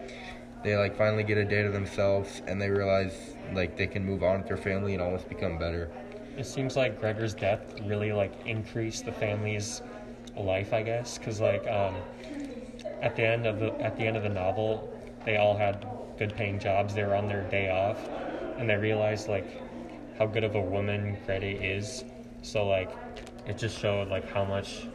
they 0.64 0.76
like 0.76 0.96
finally 0.96 1.22
get 1.22 1.38
a 1.38 1.44
day 1.44 1.62
to 1.62 1.70
themselves, 1.70 2.42
and 2.48 2.60
they 2.60 2.70
realize 2.70 3.36
like 3.52 3.76
they 3.76 3.86
can 3.86 4.04
move 4.04 4.24
on 4.24 4.38
with 4.38 4.48
their 4.48 4.56
family 4.56 4.94
and 4.94 5.02
almost 5.02 5.28
become 5.28 5.58
better. 5.58 5.92
It 6.36 6.46
seems 6.46 6.74
like 6.74 6.98
Gregor's 6.98 7.34
death 7.34 7.60
really 7.84 8.12
like 8.12 8.32
increased 8.46 9.04
the 9.04 9.12
family's 9.12 9.80
life, 10.36 10.72
I 10.72 10.82
guess, 10.82 11.18
because 11.18 11.40
like 11.40 11.64
um, 11.68 11.94
at 13.02 13.16
the 13.16 13.22
end 13.22 13.46
of 13.46 13.58
the 13.58 13.72
at 13.80 13.96
the 13.96 14.06
end 14.06 14.16
of 14.16 14.22
the 14.22 14.28
novel, 14.28 14.92
they 15.24 15.36
all 15.36 15.56
had 15.56 15.86
good 16.18 16.34
paying 16.34 16.58
jobs. 16.58 16.94
They 16.94 17.04
were 17.04 17.14
on 17.14 17.28
their 17.28 17.42
day 17.50 17.70
off, 17.70 17.98
and 18.58 18.68
they 18.68 18.76
realized 18.76 19.28
like 19.28 19.62
how 20.18 20.26
good 20.26 20.44
of 20.44 20.54
a 20.54 20.60
woman 20.60 21.16
Greta 21.26 21.46
is. 21.46 22.04
So 22.42 22.66
like 22.66 22.90
it 23.46 23.58
just 23.58 23.78
showed 23.78 24.08
like 24.08 24.30
how 24.30 24.44
much 24.44 24.86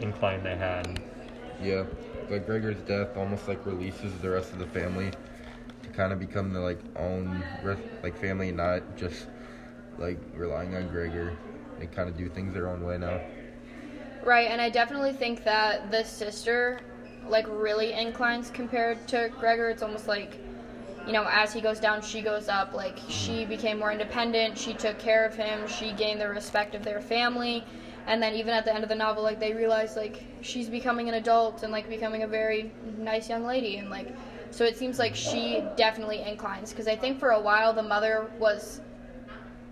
incline 0.00 0.42
they 0.42 0.56
had. 0.56 1.00
Yeah, 1.60 1.84
like 2.30 2.46
Gregor's 2.46 2.80
death 2.80 3.16
almost 3.16 3.48
like 3.48 3.64
releases 3.66 4.12
the 4.18 4.30
rest 4.30 4.52
of 4.52 4.58
the 4.58 4.66
family 4.66 5.10
to 5.82 5.88
kind 5.90 6.12
of 6.12 6.18
become 6.18 6.52
the 6.52 6.60
like 6.60 6.80
own 6.96 7.42
like 8.02 8.16
family, 8.18 8.52
not 8.52 8.96
just 8.96 9.26
like 9.98 10.18
relying 10.34 10.74
on 10.74 10.88
Gregor. 10.88 11.36
They 11.78 11.86
kind 11.86 12.08
of 12.08 12.16
do 12.16 12.28
things 12.28 12.54
their 12.54 12.68
own 12.68 12.84
way 12.84 12.98
now. 12.98 13.20
Right, 14.24 14.48
and 14.48 14.60
I 14.60 14.70
definitely 14.70 15.12
think 15.12 15.42
that 15.44 15.90
the 15.90 16.04
sister 16.04 16.80
like 17.28 17.46
really 17.48 17.92
inclines 17.92 18.50
compared 18.50 19.06
to 19.08 19.30
Gregor. 19.38 19.68
It's 19.70 19.82
almost 19.82 20.08
like 20.08 20.38
you 21.06 21.12
know, 21.12 21.26
as 21.30 21.52
he 21.52 21.60
goes 21.60 21.80
down, 21.80 22.00
she 22.00 22.22
goes 22.22 22.48
up. 22.48 22.74
Like 22.74 22.98
she 23.08 23.40
mm-hmm. 23.40 23.48
became 23.48 23.78
more 23.78 23.92
independent. 23.92 24.56
She 24.56 24.72
took 24.74 24.98
care 24.98 25.24
of 25.24 25.34
him. 25.34 25.66
She 25.66 25.92
gained 25.92 26.20
the 26.20 26.28
respect 26.28 26.74
of 26.74 26.84
their 26.84 27.00
family. 27.00 27.64
And 28.06 28.22
then 28.22 28.34
even 28.34 28.52
at 28.52 28.64
the 28.64 28.74
end 28.74 28.82
of 28.82 28.88
the 28.88 28.96
novel, 28.96 29.22
like 29.22 29.38
they 29.38 29.52
realize 29.52 29.96
like 29.96 30.24
she's 30.40 30.68
becoming 30.68 31.08
an 31.08 31.14
adult 31.14 31.62
and 31.62 31.72
like 31.72 31.88
becoming 31.88 32.22
a 32.22 32.26
very 32.26 32.72
nice 32.98 33.28
young 33.28 33.44
lady 33.44 33.76
and 33.76 33.90
like 33.90 34.08
so 34.50 34.64
it 34.64 34.76
seems 34.76 34.98
like 34.98 35.14
she 35.14 35.64
definitely 35.76 36.20
inclines 36.22 36.70
because 36.70 36.86
I 36.86 36.94
think 36.94 37.18
for 37.18 37.30
a 37.30 37.40
while 37.40 37.72
the 37.72 37.82
mother 37.82 38.30
was 38.38 38.80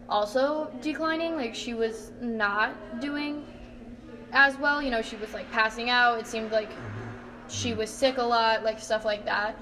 also 0.09 0.71
declining. 0.81 1.37
Like 1.37 1.55
she 1.55 1.75
was 1.75 2.13
not 2.21 3.01
doing 3.01 3.45
as 4.33 4.57
well. 4.59 4.81
You 4.81 4.91
know, 4.91 5.03
she 5.03 5.17
was 5.17 5.35
like 5.35 5.51
passing 5.53 5.91
out. 5.91 6.19
It 6.19 6.27
seemed 6.27 6.51
like 6.51 6.71
mm-hmm. 6.71 7.10
She 7.51 7.75
was 7.75 7.91
sick 7.91 8.19
a 8.19 8.23
lot, 8.23 8.65
like 8.65 8.79
stuff 8.79 9.05
like 9.05 9.25
that. 9.25 9.57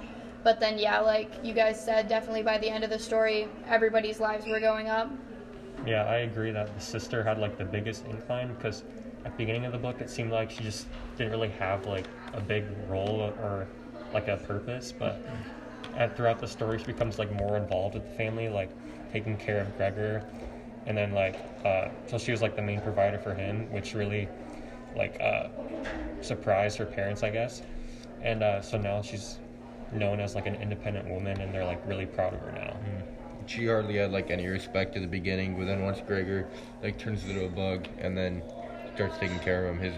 But 0.45 0.61
then, 0.61 0.79
yeah, 0.79 1.01
like 1.01 1.31
you 1.43 1.53
guys 1.53 1.83
said, 1.83 2.09
definitely 2.09 2.43
by 2.43 2.59
the 2.59 2.69
end 2.69 2.85
of 2.85 2.91
the 2.91 2.99
story, 2.99 3.49
everybody's 3.67 4.21
lives 4.21 4.47
were 4.47 4.61
going 4.61 4.89
up. 4.89 5.11
Yeah, 5.87 6.05
I 6.05 6.19
agree 6.19 6.51
that 6.53 6.75
the 6.75 6.81
sister 6.81 7.23
had 7.23 7.39
like 7.39 7.57
the 7.57 7.65
biggest 7.65 8.05
incline 8.07 8.55
because 8.55 8.83
at 9.25 9.33
the 9.33 9.45
beginning 9.45 9.65
of 9.65 9.73
the 9.73 9.79
book, 9.79 10.01
it 10.01 10.11
seemed 10.11 10.31
like 10.31 10.51
she 10.51 10.63
just 10.63 10.87
didn't 11.17 11.33
really 11.33 11.51
have 11.51 11.87
like 11.87 12.07
a 12.35 12.41
big 12.41 12.65
role 12.89 13.33
or 13.39 13.67
like 14.13 14.29
a 14.29 14.37
purpose. 14.37 14.93
But 14.97 15.21
at, 15.97 16.17
throughout 16.17 16.39
the 16.39 16.47
story, 16.47 16.79
she 16.79 16.85
becomes 16.85 17.19
like 17.19 17.33
more 17.33 17.57
involved 17.57 17.95
with 17.95 18.09
the 18.09 18.17
family, 18.17 18.49
like 18.49 18.71
taking 19.13 19.37
care 19.37 19.61
of 19.61 19.77
Gregor, 19.77 20.25
and 20.87 20.97
then 20.97 21.13
like 21.13 21.37
uh, 21.65 21.89
so 22.07 22.19
she 22.19 22.31
was 22.31 22.43
like 22.43 22.57
the 22.57 22.63
main 22.63 22.81
provider 22.81 23.19
for 23.19 23.35
him, 23.35 23.71
which 23.73 23.95
really 23.95 24.29
like 24.97 25.21
uh, 25.21 25.49
surprised 26.21 26.79
her 26.79 26.87
parents, 26.87 27.23
I 27.23 27.31
guess. 27.31 27.63
And 28.23 28.43
uh, 28.43 28.61
so 28.61 28.79
now 28.79 29.03
she's 29.03 29.39
known 29.93 30.21
as 30.21 30.35
like 30.35 30.47
an 30.47 30.57
independent 30.57 31.09
woman, 31.09 31.41
and 31.41 31.55
they're 31.55 31.65
like 31.65 31.87
really 31.87 32.07
proud 32.07 32.35
of 32.35 32.41
her 32.41 32.53
now. 32.53 32.77
She 33.47 33.67
hardly 33.67 33.97
had 33.97 34.13
like 34.13 34.31
any 34.31 34.47
respect 34.47 34.97
at 34.97 35.03
the 35.03 35.09
beginning, 35.09 35.57
but 35.57 35.67
then 35.67 35.83
once 35.83 36.01
Gregor 36.07 36.49
like 36.83 36.99
turns 36.99 37.25
into 37.25 37.47
a 37.47 37.49
bug 37.49 37.89
and 37.99 38.17
then 38.17 38.43
starts 38.95 39.17
taking 39.19 39.39
care 39.39 39.67
of 39.67 39.75
him, 39.75 39.81
his 39.81 39.95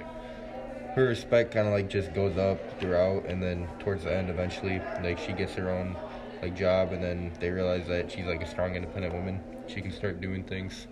her 0.95 1.07
respect 1.07 1.53
kind 1.53 1.67
of 1.67 1.73
like 1.73 1.89
just 1.89 2.13
goes 2.15 2.37
up 2.37 2.59
throughout, 2.81 3.25
and 3.27 3.43
then 3.43 3.67
towards 3.79 4.05
the 4.05 4.15
end, 4.15 4.29
eventually, 4.29 4.81
like 5.03 5.19
she 5.19 5.33
gets 5.33 5.55
her 5.55 5.71
own 5.71 5.97
like 6.43 6.55
job, 6.55 6.93
and 6.93 7.03
then 7.03 7.33
they 7.41 7.51
realize 7.51 7.87
that 7.89 8.11
she's 8.11 8.27
like 8.27 8.43
a 8.43 8.47
strong, 8.47 8.75
independent 8.75 9.15
woman. 9.15 9.41
She 9.67 9.81
can 9.81 9.93
start 9.93 10.21
doing 10.21 10.43
things. 10.45 10.87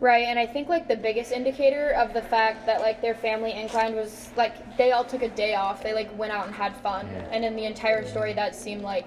Right, 0.00 0.26
and 0.26 0.38
I 0.38 0.46
think 0.46 0.68
like 0.68 0.88
the 0.88 0.96
biggest 0.96 1.32
indicator 1.32 1.90
of 1.90 2.12
the 2.12 2.22
fact 2.22 2.66
that 2.66 2.80
like 2.80 3.00
their 3.00 3.14
family 3.14 3.52
inclined 3.52 3.94
was 3.94 4.30
like 4.36 4.76
they 4.76 4.92
all 4.92 5.04
took 5.04 5.22
a 5.22 5.28
day 5.28 5.54
off. 5.54 5.82
They 5.82 5.94
like 5.94 6.16
went 6.18 6.32
out 6.32 6.46
and 6.46 6.54
had 6.54 6.76
fun, 6.76 7.08
Yeah. 7.12 7.28
and 7.30 7.44
in 7.44 7.56
the 7.56 7.64
entire 7.64 8.04
story, 8.04 8.32
that 8.34 8.54
seemed 8.54 8.82
like 8.82 9.06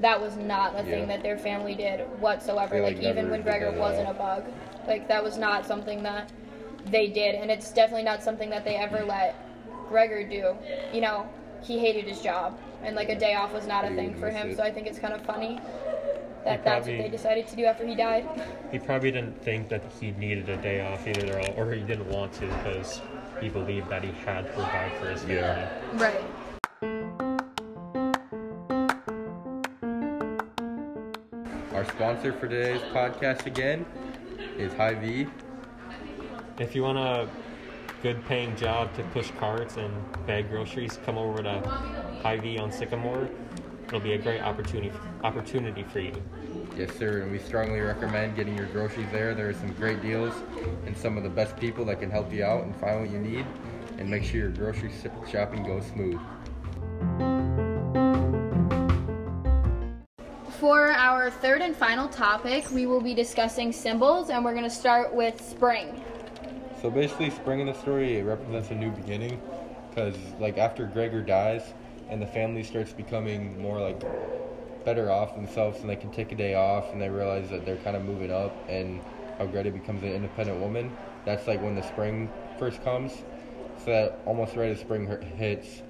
that 0.00 0.20
was 0.20 0.36
not 0.36 0.74
a 0.74 0.78
Yeah. 0.78 0.82
thing 0.96 1.08
that 1.08 1.22
their 1.22 1.38
family 1.38 1.74
did 1.74 2.00
whatsoever. 2.20 2.74
They, 2.76 2.80
Like, 2.82 2.96
like, 2.96 3.04
even 3.04 3.30
when 3.30 3.42
Gregor 3.42 3.70
wasn't 3.72 4.08
a 4.08 4.14
bug, 4.14 4.44
like 4.86 5.08
that 5.08 5.22
was 5.22 5.38
not 5.38 5.66
something 5.66 6.02
that 6.02 6.30
they 6.86 7.06
did, 7.06 7.36
and 7.36 7.50
it's 7.50 7.72
definitely 7.72 8.02
not 8.02 8.22
something 8.22 8.50
that 8.50 8.64
they 8.64 8.76
ever 8.76 9.04
let 9.04 9.34
Gregor 9.88 10.24
do. 10.24 10.56
You 10.92 11.00
know, 11.00 11.26
he 11.62 11.78
hated 11.78 12.04
his 12.06 12.20
job, 12.20 12.58
and 12.82 12.96
like 12.96 13.08
a 13.08 13.14
day 13.18 13.34
off 13.34 13.54
was 13.54 13.66
not 13.66 13.84
a 13.84 13.94
thing 13.94 14.14
for 14.14 14.28
him. 14.30 14.54
So 14.54 14.62
I 14.62 14.70
think 14.70 14.88
it's 14.88 14.98
kind 14.98 15.14
of 15.14 15.22
funny 15.22 15.60
that 16.44 16.58
He 16.58 16.64
that's 16.64 16.64
what 16.64 16.72
probably- 16.84 17.02
they 17.02 17.08
decided 17.08 17.46
to 17.48 17.56
do 17.56 17.64
after 17.64 17.86
he 17.86 17.94
died. 17.94 18.28
He 18.70 18.78
probably 18.78 19.10
didn't 19.10 19.42
think 19.42 19.68
that 19.68 19.82
he 20.00 20.10
needed 20.12 20.48
a 20.48 20.56
day 20.58 20.80
off 20.80 21.06
either, 21.06 21.40
or 21.56 21.72
he 21.72 21.80
didn't 21.82 22.08
want 22.10 22.32
to 22.34 22.46
because 22.46 23.00
he 23.40 23.48
believed 23.48 23.88
that 23.88 24.04
he 24.04 24.12
had 24.24 24.46
to 24.46 24.52
provide 24.52 24.92
for 25.00 25.08
his 25.10 25.20
family. 25.22 25.36
Yeah. 25.36 25.68
right. 25.94 27.34
Our 31.74 31.84
sponsor 31.86 32.32
for 32.32 32.46
today's 32.46 32.80
podcast 32.92 33.46
again 33.46 33.84
is 34.56 34.72
Hy-Vee. 34.74 35.26
If 36.58 36.74
you 36.74 36.82
want 36.82 36.98
a 36.98 37.28
good 38.02 38.24
paying 38.26 38.54
job 38.54 38.94
to 38.94 39.02
push 39.04 39.30
carts 39.40 39.76
and 39.76 39.92
bag 40.26 40.48
groceries, 40.50 41.00
come 41.04 41.18
over 41.18 41.42
to 41.42 41.60
Hy-Vee 42.22 42.58
on 42.58 42.70
Sycamore. 42.70 43.28
It'll 43.86 44.00
be 44.00 44.14
a 44.14 44.18
great 44.18 44.40
opportunity 44.40 44.92
opportunity 45.22 45.84
for 45.84 46.00
you. 46.00 46.12
Yes, 46.76 46.90
sir, 46.96 47.22
and 47.22 47.30
we 47.30 47.38
strongly 47.38 47.80
recommend 47.80 48.34
getting 48.34 48.56
your 48.56 48.66
groceries 48.66 49.06
there. 49.12 49.34
There 49.34 49.48
are 49.48 49.54
some 49.54 49.72
great 49.74 50.02
deals 50.02 50.34
and 50.86 50.96
some 50.96 51.16
of 51.16 51.22
the 51.22 51.28
best 51.28 51.56
people 51.56 51.84
that 51.84 52.00
can 52.00 52.10
help 52.10 52.32
you 52.32 52.44
out 52.44 52.64
and 52.64 52.74
find 52.76 53.00
what 53.00 53.10
you 53.10 53.18
need 53.18 53.46
and 53.98 54.10
make 54.10 54.24
sure 54.24 54.40
your 54.40 54.50
grocery 54.50 54.90
shopping 55.30 55.62
goes 55.62 55.86
smooth. 55.86 56.18
For 60.58 60.90
our 60.90 61.30
third 61.30 61.60
and 61.60 61.76
final 61.76 62.08
topic, 62.08 62.70
we 62.70 62.86
will 62.86 63.00
be 63.00 63.14
discussing 63.14 63.70
symbols, 63.70 64.30
and 64.30 64.44
we're 64.44 64.54
going 64.54 64.64
to 64.64 64.70
start 64.70 65.14
with 65.14 65.40
spring. 65.40 66.02
So 66.80 66.90
basically, 66.90 67.30
spring 67.30 67.60
in 67.60 67.66
the 67.66 67.74
story 67.74 68.18
it 68.18 68.24
represents 68.24 68.70
a 68.70 68.74
new 68.74 68.90
beginning, 68.90 69.40
because 69.90 70.16
like 70.40 70.58
after 70.58 70.86
Gregor 70.86 71.22
dies 71.22 71.62
and 72.10 72.20
the 72.20 72.26
family 72.26 72.62
starts 72.62 72.92
becoming 72.92 73.60
more 73.60 73.80
like 73.80 74.00
better 74.84 75.10
off 75.10 75.34
themselves 75.34 75.80
and 75.80 75.88
they 75.88 75.96
can 75.96 76.10
take 76.10 76.30
a 76.32 76.34
day 76.34 76.54
off 76.54 76.92
and 76.92 77.00
they 77.00 77.08
realize 77.08 77.48
that 77.50 77.64
they're 77.64 77.76
kind 77.78 77.96
of 77.96 78.02
moving 78.02 78.30
up 78.30 78.54
and 78.68 79.00
how 79.38 79.46
Greta 79.46 79.70
becomes 79.70 80.02
an 80.02 80.12
independent 80.12 80.60
woman. 80.60 80.94
That's 81.24 81.46
like 81.48 81.60
when 81.62 81.74
the 81.74 81.82
spring 81.82 82.30
first 82.58 82.82
comes. 82.84 83.12
So 83.84 83.90
that 83.90 84.20
almost 84.26 84.56
right 84.56 84.70
as 84.70 84.80
spring 84.80 85.08
hits, 85.36 85.82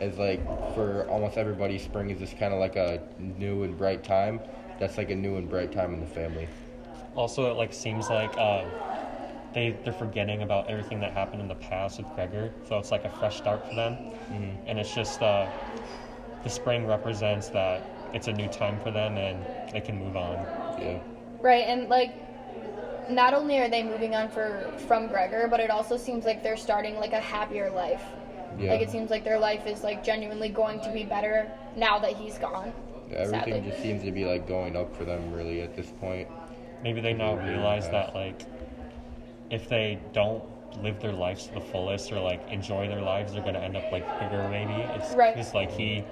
is 0.00 0.18
like 0.18 0.40
for 0.74 1.06
almost 1.08 1.36
everybody, 1.36 1.78
spring 1.78 2.10
is 2.10 2.18
just 2.18 2.38
kind 2.38 2.52
of 2.52 2.60
like 2.60 2.76
a 2.76 3.02
new 3.18 3.62
and 3.64 3.76
bright 3.76 4.02
time. 4.02 4.40
That's 4.78 4.96
like 4.96 5.10
a 5.10 5.14
new 5.14 5.36
and 5.36 5.48
bright 5.48 5.72
time 5.72 5.92
in 5.94 6.00
the 6.00 6.06
family. 6.06 6.48
Also, 7.14 7.50
it 7.50 7.54
like 7.54 7.72
seems 7.72 8.08
like 8.08 8.36
uh, 8.38 8.64
they 9.52 9.76
they're 9.84 9.92
forgetting 9.92 10.42
about 10.42 10.68
everything 10.68 11.00
that 11.00 11.12
happened 11.12 11.42
in 11.42 11.48
the 11.48 11.54
past 11.54 11.98
with 11.98 12.06
Gregor, 12.14 12.52
so 12.68 12.78
it's 12.78 12.90
like 12.90 13.04
a 13.04 13.10
fresh 13.10 13.36
start 13.36 13.66
for 13.68 13.74
them. 13.74 13.96
And 14.66 14.78
it's 14.78 14.94
just 14.94 15.22
uh, 15.22 15.50
the 16.44 16.50
spring 16.50 16.86
represents 16.86 17.48
that 17.48 17.82
it's 18.12 18.28
a 18.28 18.32
new 18.32 18.48
time 18.48 18.78
for 18.80 18.90
them 18.90 19.16
and 19.16 19.72
they 19.72 19.80
can 19.80 19.98
move 19.98 20.16
on. 20.16 20.34
Yeah. 20.80 20.98
Right, 21.40 21.64
and 21.66 21.88
like, 21.88 22.12
not 23.10 23.34
only 23.34 23.58
are 23.58 23.68
they 23.68 23.82
moving 23.82 24.14
on 24.14 24.28
for 24.28 24.72
from 24.86 25.08
Gregor, 25.08 25.48
but 25.48 25.60
it 25.60 25.70
also 25.70 25.96
seems 25.96 26.24
like 26.24 26.42
they're 26.42 26.56
starting 26.56 26.96
like 26.96 27.12
a 27.12 27.20
happier 27.20 27.70
life. 27.70 28.02
Yeah. 28.58 28.72
Like 28.72 28.80
it 28.80 28.90
seems 28.90 29.10
like 29.10 29.24
their 29.24 29.38
life 29.38 29.66
is 29.66 29.82
like 29.82 30.04
genuinely 30.04 30.48
going 30.48 30.80
to 30.80 30.92
be 30.92 31.04
better 31.04 31.50
now 31.76 31.98
that 32.00 32.12
he's 32.12 32.36
gone. 32.38 32.72
Yeah, 33.08 33.18
everything 33.18 33.54
sadly. 33.54 33.70
just 33.70 33.82
seems 33.82 34.02
to 34.04 34.12
be 34.12 34.24
like 34.24 34.46
going 34.46 34.76
up 34.76 34.94
for 34.96 35.04
them 35.04 35.32
really 35.32 35.62
at 35.62 35.74
this 35.74 35.90
point. 36.00 36.28
Maybe 36.82 37.00
they 37.00 37.12
now 37.12 37.36
realize 37.36 37.88
that 37.90 38.14
like 38.14 38.42
if 39.50 39.68
they 39.68 39.98
don't 40.12 40.42
live 40.82 41.00
their 41.00 41.12
lives 41.12 41.46
to 41.48 41.54
the 41.54 41.60
fullest 41.60 42.12
or 42.12 42.20
like 42.20 42.48
enjoy 42.50 42.88
their 42.88 43.02
lives, 43.02 43.32
they're 43.32 43.42
gonna 43.42 43.58
end 43.58 43.76
up 43.76 43.90
like 43.90 44.18
Gregor 44.18 44.48
Maybe 44.48 44.82
it's 44.82 45.12
Right. 45.14 45.36
it's 45.36 45.54
like 45.54 45.70
he 45.70 46.04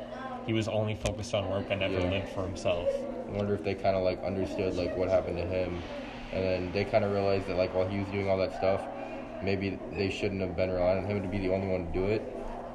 he 0.47 0.53
was 0.53 0.67
only 0.69 0.95
focused 0.95 1.35
on 1.35 1.49
work 1.49 1.67
and 1.71 1.81
never 1.81 2.01
Yeah. 2.01 2.09
lived 2.11 2.29
for 2.31 2.43
himself. 2.43 2.89
I 3.29 3.37
wonder 3.37 3.55
if 3.55 3.63
they 3.63 3.75
kind 3.75 3.97
of 3.97 4.03
like 4.03 4.23
understood 4.25 4.75
like 4.77 4.97
what 4.97 5.09
happened 5.09 5.37
to 5.37 5.45
him, 5.45 5.83
and 6.33 6.43
then 6.45 6.73
they 6.73 6.85
kind 6.85 7.05
of 7.05 7.13
realized 7.13 7.47
that 7.49 7.57
like 7.57 7.75
while 7.75 7.87
he 7.87 7.99
was 8.01 8.09
doing 8.09 8.29
all 8.29 8.39
that 8.39 8.55
stuff, 8.55 8.83
maybe 9.43 9.79
they 9.93 10.11
shouldn't 10.11 10.41
have 10.41 10.57
been 10.57 10.71
relying 10.71 11.05
on 11.05 11.05
him 11.05 11.23
to 11.23 11.29
be 11.29 11.39
the 11.39 11.51
only 11.51 11.69
one 11.69 11.87
to 11.87 11.93
do 11.93 12.07
it, 12.07 12.23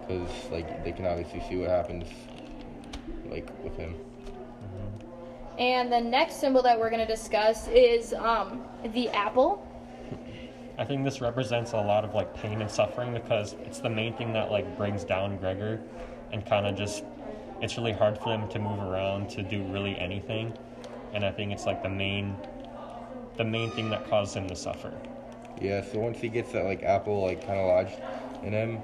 because 0.01 0.29
like 0.51 0.83
they 0.83 0.91
can 0.91 1.05
obviously 1.05 1.41
see 1.49 1.57
what 1.57 1.69
happens 1.69 2.07
like 3.29 3.49
with 3.63 3.75
him. 3.75 3.95
And 5.57 5.91
the 5.91 6.01
next 6.01 6.39
symbol 6.39 6.61
that 6.63 6.79
we're 6.79 6.89
going 6.89 7.05
to 7.05 7.11
discuss 7.13 7.67
is 7.67 8.13
um, 8.13 8.63
the 8.93 9.09
apple. 9.09 9.67
I 10.77 10.85
think 10.85 11.03
this 11.03 11.21
represents 11.21 11.73
a 11.73 11.77
lot 11.77 12.03
of 12.03 12.15
like 12.15 12.33
pain 12.33 12.61
and 12.61 12.69
suffering 12.69 13.13
because 13.13 13.55
it's 13.65 13.79
the 13.79 13.89
main 13.89 14.13
thing 14.13 14.33
that 14.33 14.51
like 14.51 14.77
brings 14.77 15.03
down 15.03 15.37
Gregor 15.37 15.79
and 16.31 16.45
kind 16.45 16.65
of 16.65 16.75
just 16.75 17.03
it's 17.61 17.77
really 17.77 17.93
hard 17.93 18.17
for 18.17 18.29
them 18.29 18.47
to 18.49 18.59
move 18.59 18.79
around 18.79 19.29
to 19.29 19.43
do 19.43 19.63
really 19.63 19.97
anything 19.99 20.53
and 21.13 21.23
I 21.23 21.31
think 21.31 21.51
it's 21.51 21.65
like 21.65 21.83
the 21.83 21.89
main 21.89 22.35
the 23.37 23.43
main 23.43 23.71
thing 23.71 23.89
that 23.91 24.07
caused 24.09 24.35
him 24.35 24.47
to 24.47 24.55
suffer. 24.55 24.91
Yeah, 25.61 25.83
so 25.83 25.99
once 25.99 26.19
he 26.19 26.29
gets 26.29 26.51
that 26.51 26.65
like 26.65 26.83
apple 26.83 27.21
like 27.21 27.45
kind 27.45 27.59
of 27.59 27.67
lodged 27.67 27.99
in 28.43 28.53
him, 28.53 28.81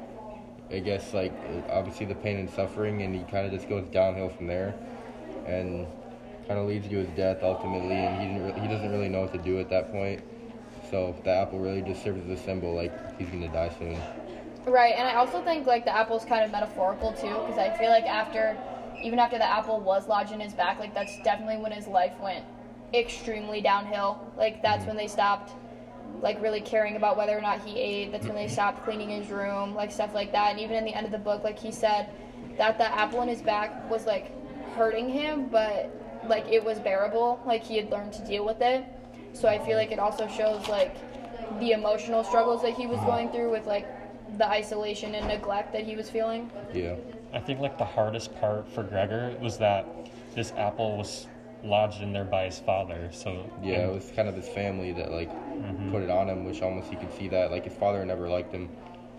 I 0.72 0.79
guess 0.79 1.13
like 1.13 1.34
obviously 1.69 2.05
the 2.05 2.15
pain 2.15 2.38
and 2.38 2.50
suffering, 2.50 3.01
and 3.01 3.13
he 3.13 3.24
kind 3.24 3.46
of 3.46 3.51
just 3.51 3.67
goes 3.67 3.88
downhill 3.89 4.29
from 4.29 4.48
there, 4.48 4.75
and 5.46 5.88
kind 6.48 6.60
of 6.60 6.67
leads 6.67 6.88
to 6.88 6.98
his 6.98 7.10
death 7.10 7.39
ultimately. 7.43 8.05
And 8.05 8.22
he 8.22 8.27
didn't 8.27 8.43
re- 8.43 8.62
he 8.62 8.67
doesn't 8.67 8.91
really 8.91 9.10
know 9.10 9.22
what 9.22 9.34
to 9.34 9.39
do 9.39 9.60
at 9.60 9.69
that 9.69 9.91
point. 9.91 10.22
So 10.89 11.15
the 11.24 11.31
apple 11.31 11.60
really 11.60 11.81
just 11.81 12.03
serves 12.03 12.24
as 12.29 12.39
a 12.39 12.43
symbol, 12.43 12.74
like 12.74 12.91
he's 13.19 13.29
gonna 13.29 13.51
die 13.51 13.72
soon. 13.77 13.98
Right, 14.65 14.93
and 14.98 15.08
I 15.08 15.15
also 15.15 15.43
think 15.43 15.67
like 15.67 15.86
the 15.86 15.96
apple's 15.96 16.25
kind 16.25 16.43
of 16.43 16.51
metaphorical 16.51 17.13
too, 17.13 17.29
because 17.46 17.58
I 17.58 17.75
feel 17.77 17.89
like 17.89 18.05
after, 18.05 18.58
even 19.03 19.19
after 19.19 19.38
the 19.38 19.46
apple 19.46 19.79
was 19.79 20.08
lodged 20.08 20.31
in 20.31 20.39
his 20.39 20.53
back, 20.53 20.79
like 20.79 20.93
that's 20.93 21.17
definitely 21.24 21.58
when 21.58 21.72
his 21.72 21.88
life 21.88 22.13
went 22.19 22.43
extremely 22.93 23.62
downhill. 23.62 24.31
Like 24.38 24.62
that's 24.62 24.79
mm-hmm. 24.79 24.88
when 24.88 24.98
they 24.98 25.08
stopped, 25.08 25.53
like 26.22 26.41
really 26.41 26.62
caring 26.62 26.96
about 26.96 27.17
whether 27.17 27.38
or 27.38 27.41
not 27.41 27.62
he 27.62 27.79
ate. 27.79 28.12
That's 28.12 28.25
when 28.25 28.36
they 28.36 28.46
mm-hmm. 28.46 28.53
stopped 28.53 28.84
cleaning 28.84 29.10
his 29.10 29.29
room, 29.29 29.75
like 29.75 29.91
stuff 29.91 30.13
like 30.13 30.31
that. 30.31 30.51
And 30.51 30.60
even 30.60 30.75
in 30.75 30.86
the 30.86 30.93
end 30.93 31.05
of 31.05 31.12
the 31.12 31.19
book, 31.19 31.43
like 31.43 31.60
he 31.60 31.72
said, 31.72 32.10
that 32.58 32.77
the 32.77 32.93
apple 32.93 33.22
in 33.22 33.29
his 33.29 33.41
back 33.41 33.89
was 33.89 34.05
like 34.05 34.31
hurting 34.75 35.10
him, 35.10 35.48
but 35.50 35.89
like 36.27 36.48
it 36.48 36.63
was 36.63 36.79
bearable. 36.79 37.39
Like 37.46 37.63
he 37.63 37.77
had 37.77 37.89
learned 37.91 38.13
to 38.13 38.25
deal 38.25 38.46
with 38.46 38.62
it. 38.62 38.86
So 39.34 39.48
I 39.48 39.60
feel 39.60 39.78
like 39.78 39.92
it 39.92 40.00
also 40.00 40.28
shows 40.28 40.68
like 40.68 40.96
the 41.60 41.72
emotional 41.72 42.24
struggles 42.24 42.62
that 42.62 42.74
he 42.74 42.88
was 42.88 43.00
going 43.02 43.30
through 43.30 43.52
with 43.52 43.66
like 43.66 43.88
the 44.38 44.48
isolation 44.48 45.16
and 45.16 45.28
neglect 45.28 45.74
that 45.74 45.84
he 45.84 45.96
was 45.96 46.10
feeling. 46.10 46.52
Yeah, 46.74 46.96
I 47.34 47.40
think 47.40 47.60
like 47.60 47.78
the 47.78 47.86
hardest 47.86 48.40
part 48.40 48.68
for 48.70 48.84
Gregor 48.84 49.36
was 49.42 49.58
that 49.58 49.88
this 50.36 50.52
apple 50.52 50.98
was 50.98 51.28
lodged 51.64 52.02
in 52.02 52.14
there 52.14 52.26
by 52.26 52.46
his 52.46 52.60
father. 52.60 53.10
So 53.12 53.50
yeah, 53.62 53.88
it 53.88 53.94
was 53.94 54.12
kind 54.16 54.30
of 54.30 54.36
his 54.36 54.48
family 54.48 54.92
that 54.94 55.12
like 55.12 55.30
mm-hmm. 55.30 55.92
put 55.92 56.04
it 56.04 56.10
on 56.10 56.30
him, 56.30 56.46
which 56.46 56.62
almost 56.62 56.92
you 56.92 56.98
could 56.98 57.14
see 57.18 57.28
that 57.30 57.52
like 57.52 57.66
his 57.66 57.74
father 57.74 58.06
never 58.06 58.30
liked 58.30 58.54
him 58.54 58.70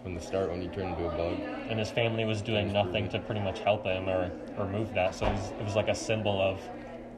from 0.03 0.15
the 0.15 0.21
start 0.21 0.51
when 0.51 0.63
he 0.63 0.69
turned 0.69 0.91
into 0.97 1.07
a 1.07 1.17
bug. 1.17 1.39
and 1.69 1.79
his 1.79 1.91
family 1.91 2.25
was 2.25 2.41
doing 2.41 2.73
nothing 2.73 3.09
to 3.11 3.19
pretty 3.19 3.41
much 3.41 3.61
help 3.61 3.85
him 3.85 4.09
or 4.09 4.31
remove 4.57 4.95
that. 4.95 5.15
So 5.15 5.27
it 5.27 5.33
was, 5.33 5.51
it 5.51 5.65
was 5.65 5.77
like 5.77 5.89
a 5.89 5.95
symbol 5.95 6.41
of 6.41 6.59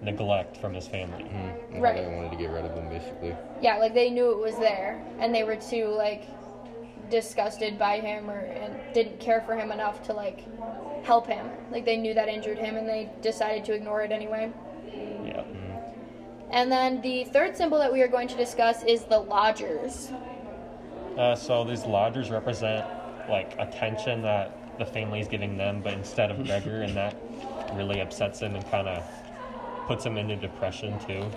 neglect 0.03 0.57
from 0.57 0.75
his 0.75 0.87
family. 0.87 1.23
And 1.23 1.75
how 1.75 1.81
Right. 1.81 1.97
They 1.97 2.15
wanted 2.15 2.33
to 2.33 2.37
get 2.37 2.51
rid 2.51 2.65
of 2.65 2.75
him 2.75 2.89
basically. 2.89 3.37
Yeah, 3.61 3.79
like 3.79 3.95
they 3.95 4.11
knew 4.11 4.31
it 4.33 4.39
was 4.39 4.57
there 4.59 5.03
and 5.19 5.35
they 5.35 5.45
were 5.45 5.57
too 5.57 5.87
like 5.89 6.25
disgusted 7.11 7.79
by 7.79 8.01
him 8.01 8.31
or 8.31 8.39
and 8.39 8.75
didn't 8.95 9.21
care 9.21 9.43
for 9.43 9.55
him 9.55 9.71
enough 9.71 10.03
to 10.05 10.13
like 10.13 10.45
help 11.05 11.27
him. 11.27 11.49
Like 11.71 11.85
they 11.85 11.97
knew 11.97 12.15
that 12.15 12.29
injured 12.29 12.59
him 12.59 12.77
and 12.77 12.89
they 12.89 13.11
decided 13.21 13.65
to 13.67 13.73
ignore 13.73 14.03
it 14.03 14.13
anyway. 14.13 14.53
Yeah. 15.25 15.45
And 16.51 16.71
then 16.71 17.01
the 17.01 17.25
third 17.25 17.57
symbol 17.57 17.79
that 17.79 17.91
we 17.91 18.03
are 18.03 18.09
going 18.09 18.29
to 18.29 18.37
discuss 18.37 18.83
is 18.85 19.05
the 19.05 19.19
lodgers. 19.19 20.11
Uh, 21.17 21.35
so 21.35 21.65
these 21.65 21.85
lodgers 21.85 22.31
represent 22.31 22.87
like 23.29 23.55
attention 23.59 24.23
that 24.23 24.79
the 24.79 24.85
family 24.85 25.21
is 25.21 25.29
giving 25.29 25.57
them, 25.57 25.81
but 25.83 25.95
instead 25.95 26.31
of 26.31 26.45
Gregor, 26.47 26.83
and 26.83 26.95
that 26.95 27.17
really 27.75 28.01
upsets 28.01 28.41
him 28.41 28.55
and 28.55 28.71
kind 28.71 28.89
of 28.89 29.03
puts 29.87 30.05
them 30.05 30.17
into 30.17 30.37
depression 30.37 30.99
too. 30.99 31.31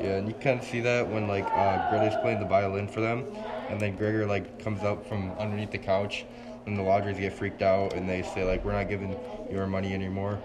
Yeah, 0.00 0.16
and 0.16 0.28
you 0.28 0.34
kind 0.34 0.58
of 0.58 0.64
see 0.64 0.80
that 0.80 1.08
when 1.08 1.26
like 1.28 1.46
uh, 1.56 1.78
Greta's 1.88 2.16
playing 2.16 2.38
the 2.40 2.44
violin 2.44 2.88
for 2.88 3.00
them, 3.00 3.24
and 3.70 3.80
then 3.80 3.96
Gregor 3.96 4.26
like 4.26 4.58
comes 4.62 4.84
up 4.84 5.06
from 5.06 5.32
underneath 5.38 5.70
the 5.70 5.78
couch, 5.78 6.24
and 6.66 6.76
the 6.76 6.82
lodgers 6.82 7.18
get 7.18 7.32
freaked 7.32 7.62
out, 7.62 7.94
and 7.94 8.08
they 8.08 8.22
say 8.22 8.44
like, 8.44 8.64
"We're 8.64 8.72
not 8.72 8.88
giving 8.88 9.16
your 9.50 9.66
money 9.66 9.94
anymore," 9.94 10.38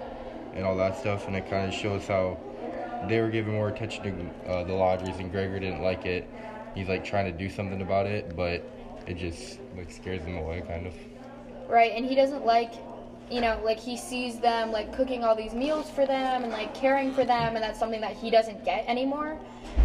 and 0.53 0.65
all 0.65 0.77
that 0.77 0.97
stuff, 0.97 1.27
and 1.27 1.35
it 1.35 1.49
kind 1.49 1.67
of 1.67 1.73
shows 1.73 2.07
how 2.07 2.37
they 3.01 3.19
were 3.19 3.29
giving 3.29 3.53
more 3.53 3.67
attention 3.67 4.03
to 4.45 4.49
uh, 4.49 4.63
the 4.63 4.73
lodgers, 4.73 5.17
and 5.17 5.31
Gregor 5.31 5.59
didn't 5.59 5.81
like 5.81 6.05
it. 6.05 6.27
He's 6.75 6.87
like 6.87 7.03
trying 7.03 7.25
to 7.25 7.31
do 7.37 7.49
something 7.49 7.81
about 7.81 8.05
it, 8.05 8.35
but 8.35 8.63
it 9.07 9.15
just 9.15 9.59
like 9.75 9.91
scares 9.91 10.23
him 10.23 10.37
away, 10.37 10.61
kind 10.61 10.87
of. 10.87 10.93
right 11.67 11.91
and 11.95 12.05
he 12.05 12.15
doesn't 12.15 12.45
like 12.45 12.73
you 13.31 13.41
know 13.41 13.59
like 13.63 13.79
he 13.79 13.95
sees 13.95 14.39
them 14.39 14.71
like 14.71 14.93
cooking 14.93 15.23
all 15.23 15.35
these 15.35 15.53
meals 15.53 15.89
for 15.89 16.05
them 16.05 16.43
and 16.43 16.51
like 16.51 16.73
caring 16.73 17.13
for 17.13 17.23
them 17.23 17.55
and 17.55 17.63
that's 17.63 17.79
something 17.79 18.01
that 18.01 18.13
he 18.13 18.29
doesn't 18.29 18.63
get 18.65 18.85
anymore. 18.87 19.39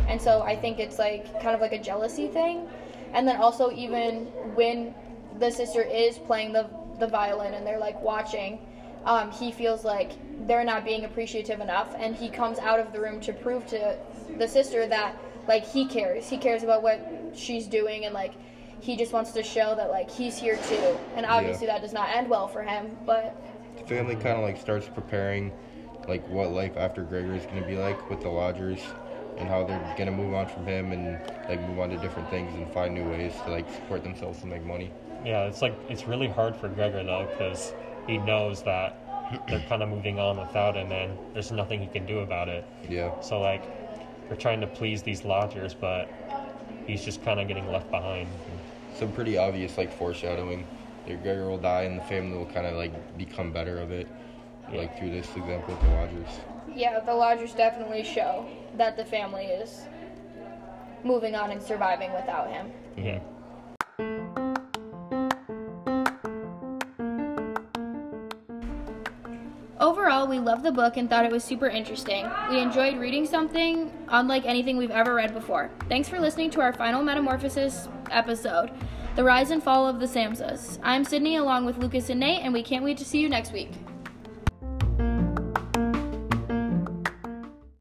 And 0.08 0.20
so 0.20 0.42
i 0.42 0.56
think 0.56 0.78
it's 0.78 0.98
like 0.98 1.32
kind 1.40 1.54
of 1.54 1.60
like 1.60 1.72
a 1.72 1.82
jealousy 1.82 2.28
thing. 2.28 2.68
And 3.12 3.26
then 3.26 3.36
also 3.36 3.70
even 3.72 4.26
when 4.54 4.94
the 5.38 5.50
sister 5.50 5.82
is 5.82 6.18
playing 6.18 6.52
the 6.52 6.68
the 6.98 7.06
violin 7.06 7.54
and 7.54 7.66
they're 7.66 7.78
like 7.78 8.00
watching 8.02 8.58
um, 9.06 9.30
he 9.30 9.52
feels 9.52 9.84
like 9.84 10.12
they're 10.48 10.64
not 10.64 10.84
being 10.84 11.04
appreciative 11.04 11.60
enough. 11.60 11.94
And 11.96 12.14
he 12.14 12.28
comes 12.28 12.58
out 12.58 12.80
of 12.80 12.92
the 12.92 13.00
room 13.00 13.20
to 13.20 13.32
prove 13.32 13.66
to 13.68 13.96
the 14.36 14.48
sister 14.48 14.86
that 14.88 15.16
like 15.46 15.64
he 15.64 15.86
cares. 15.86 16.28
He 16.28 16.36
cares 16.36 16.64
about 16.64 16.82
what 16.82 17.00
she's 17.32 17.68
doing 17.68 18.04
and 18.04 18.12
like 18.12 18.34
he 18.80 18.96
just 18.96 19.12
wants 19.12 19.32
to 19.32 19.42
show 19.42 19.74
that 19.74 19.90
like 19.90 20.10
he's 20.10 20.36
here 20.36 20.56
too 20.68 20.98
and 21.16 21.26
obviously 21.26 21.66
that 21.66 21.80
does 21.80 21.92
not 21.92 22.08
end 22.10 22.28
well 22.28 22.46
for 22.46 22.62
him 22.62 22.96
but 23.04 23.36
The 23.78 23.84
family 23.84 24.14
kind 24.14 24.36
of 24.36 24.42
like 24.42 24.58
starts 24.58 24.88
preparing 24.88 25.52
like 26.08 26.26
what 26.28 26.50
life 26.50 26.76
after 26.76 27.02
Gregor 27.02 27.34
is 27.34 27.44
going 27.46 27.60
to 27.60 27.68
be 27.68 27.76
like 27.76 28.08
with 28.10 28.20
the 28.20 28.28
lodgers 28.28 28.80
and 29.38 29.48
how 29.48 29.64
they're 29.64 29.80
going 29.96 30.06
to 30.06 30.12
move 30.12 30.34
on 30.34 30.46
from 30.48 30.66
him 30.66 30.92
and 30.92 31.18
like 31.48 31.60
move 31.68 31.78
on 31.78 31.90
to 31.90 31.96
different 31.98 32.28
things 32.30 32.54
and 32.54 32.72
find 32.72 32.94
new 32.94 33.04
ways 33.10 33.32
to 33.44 33.50
like 33.50 33.70
support 33.72 34.02
themselves 34.02 34.40
and 34.42 34.50
make 34.50 34.64
money. 34.64 34.90
Yeah, 35.24 35.44
it's 35.44 35.62
like 35.62 35.74
it's 35.88 36.06
really 36.06 36.28
hard 36.28 36.56
for 36.56 36.68
Gregor 36.68 37.02
though 37.02 37.28
because 37.30 37.72
he 38.06 38.18
knows 38.18 38.62
that 38.62 39.02
they're 39.48 39.64
kind 39.68 39.82
of 39.82 39.88
moving 39.88 40.18
on 40.18 40.38
without 40.38 40.76
him, 40.76 40.92
and 40.92 41.18
there's 41.34 41.50
nothing 41.50 41.80
he 41.80 41.86
can 41.86 42.06
do 42.06 42.20
about 42.20 42.48
it. 42.48 42.64
Yeah. 42.88 43.18
So 43.20 43.40
like, 43.40 43.64
they're 44.28 44.36
trying 44.36 44.60
to 44.60 44.66
please 44.66 45.02
these 45.02 45.24
lodgers, 45.24 45.74
but 45.74 46.08
he's 46.86 47.04
just 47.04 47.24
kind 47.24 47.40
of 47.40 47.48
getting 47.48 47.70
left 47.70 47.90
behind. 47.90 48.28
Some 48.98 49.12
pretty 49.12 49.36
obvious 49.38 49.76
like 49.78 49.92
foreshadowing. 49.92 50.66
That 51.06 51.22
Gregor 51.22 51.48
will 51.48 51.58
die 51.58 51.82
and 51.82 51.98
the 51.98 52.04
family 52.04 52.36
will 52.36 52.46
kind 52.46 52.66
of 52.66 52.74
like 52.74 53.16
become 53.18 53.52
better 53.52 53.78
of 53.78 53.90
it. 53.92 54.08
Like 54.72 54.98
through 54.98 55.10
this 55.10 55.26
example 55.36 55.74
with 55.74 55.82
the 55.82 55.88
lodgers. 55.90 56.40
yeah 56.74 56.98
the 56.98 57.14
lodgers 57.14 57.52
definitely 57.54 58.02
show 58.02 58.44
that 58.76 58.96
the 58.96 59.04
family 59.04 59.44
is 59.44 59.82
moving 61.04 61.36
on 61.36 61.52
and 61.52 61.62
surviving 61.62 62.12
without 62.12 62.50
him 62.50 62.72
Yeah. 62.96 63.20
We 70.36 70.42
loved 70.42 70.62
the 70.62 70.72
book 70.72 70.98
and 70.98 71.08
thought 71.08 71.24
it 71.24 71.32
was 71.32 71.42
super 71.42 71.66
interesting. 71.66 72.28
We 72.50 72.60
enjoyed 72.60 72.98
reading 72.98 73.24
something 73.24 73.90
unlike 74.08 74.44
anything 74.44 74.76
we've 74.76 74.90
ever 74.90 75.14
read 75.14 75.32
before. 75.32 75.70
Thanks 75.88 76.10
for 76.10 76.20
listening 76.20 76.50
to 76.50 76.60
our 76.60 76.74
final 76.74 77.02
Metamorphosis 77.02 77.88
episode, 78.10 78.70
The 79.14 79.24
Rise 79.24 79.50
and 79.50 79.62
Fall 79.62 79.88
of 79.88 79.98
the 79.98 80.04
Samsas. 80.04 80.78
I'm 80.82 81.04
Sydney 81.04 81.36
along 81.36 81.64
with 81.64 81.78
Lucas 81.78 82.10
and 82.10 82.20
Nate, 82.20 82.42
and 82.42 82.52
we 82.52 82.62
can't 82.62 82.84
wait 82.84 82.98
to 82.98 83.04
see 83.04 83.18
you 83.18 83.30
next 83.30 83.54
week. 83.54 83.70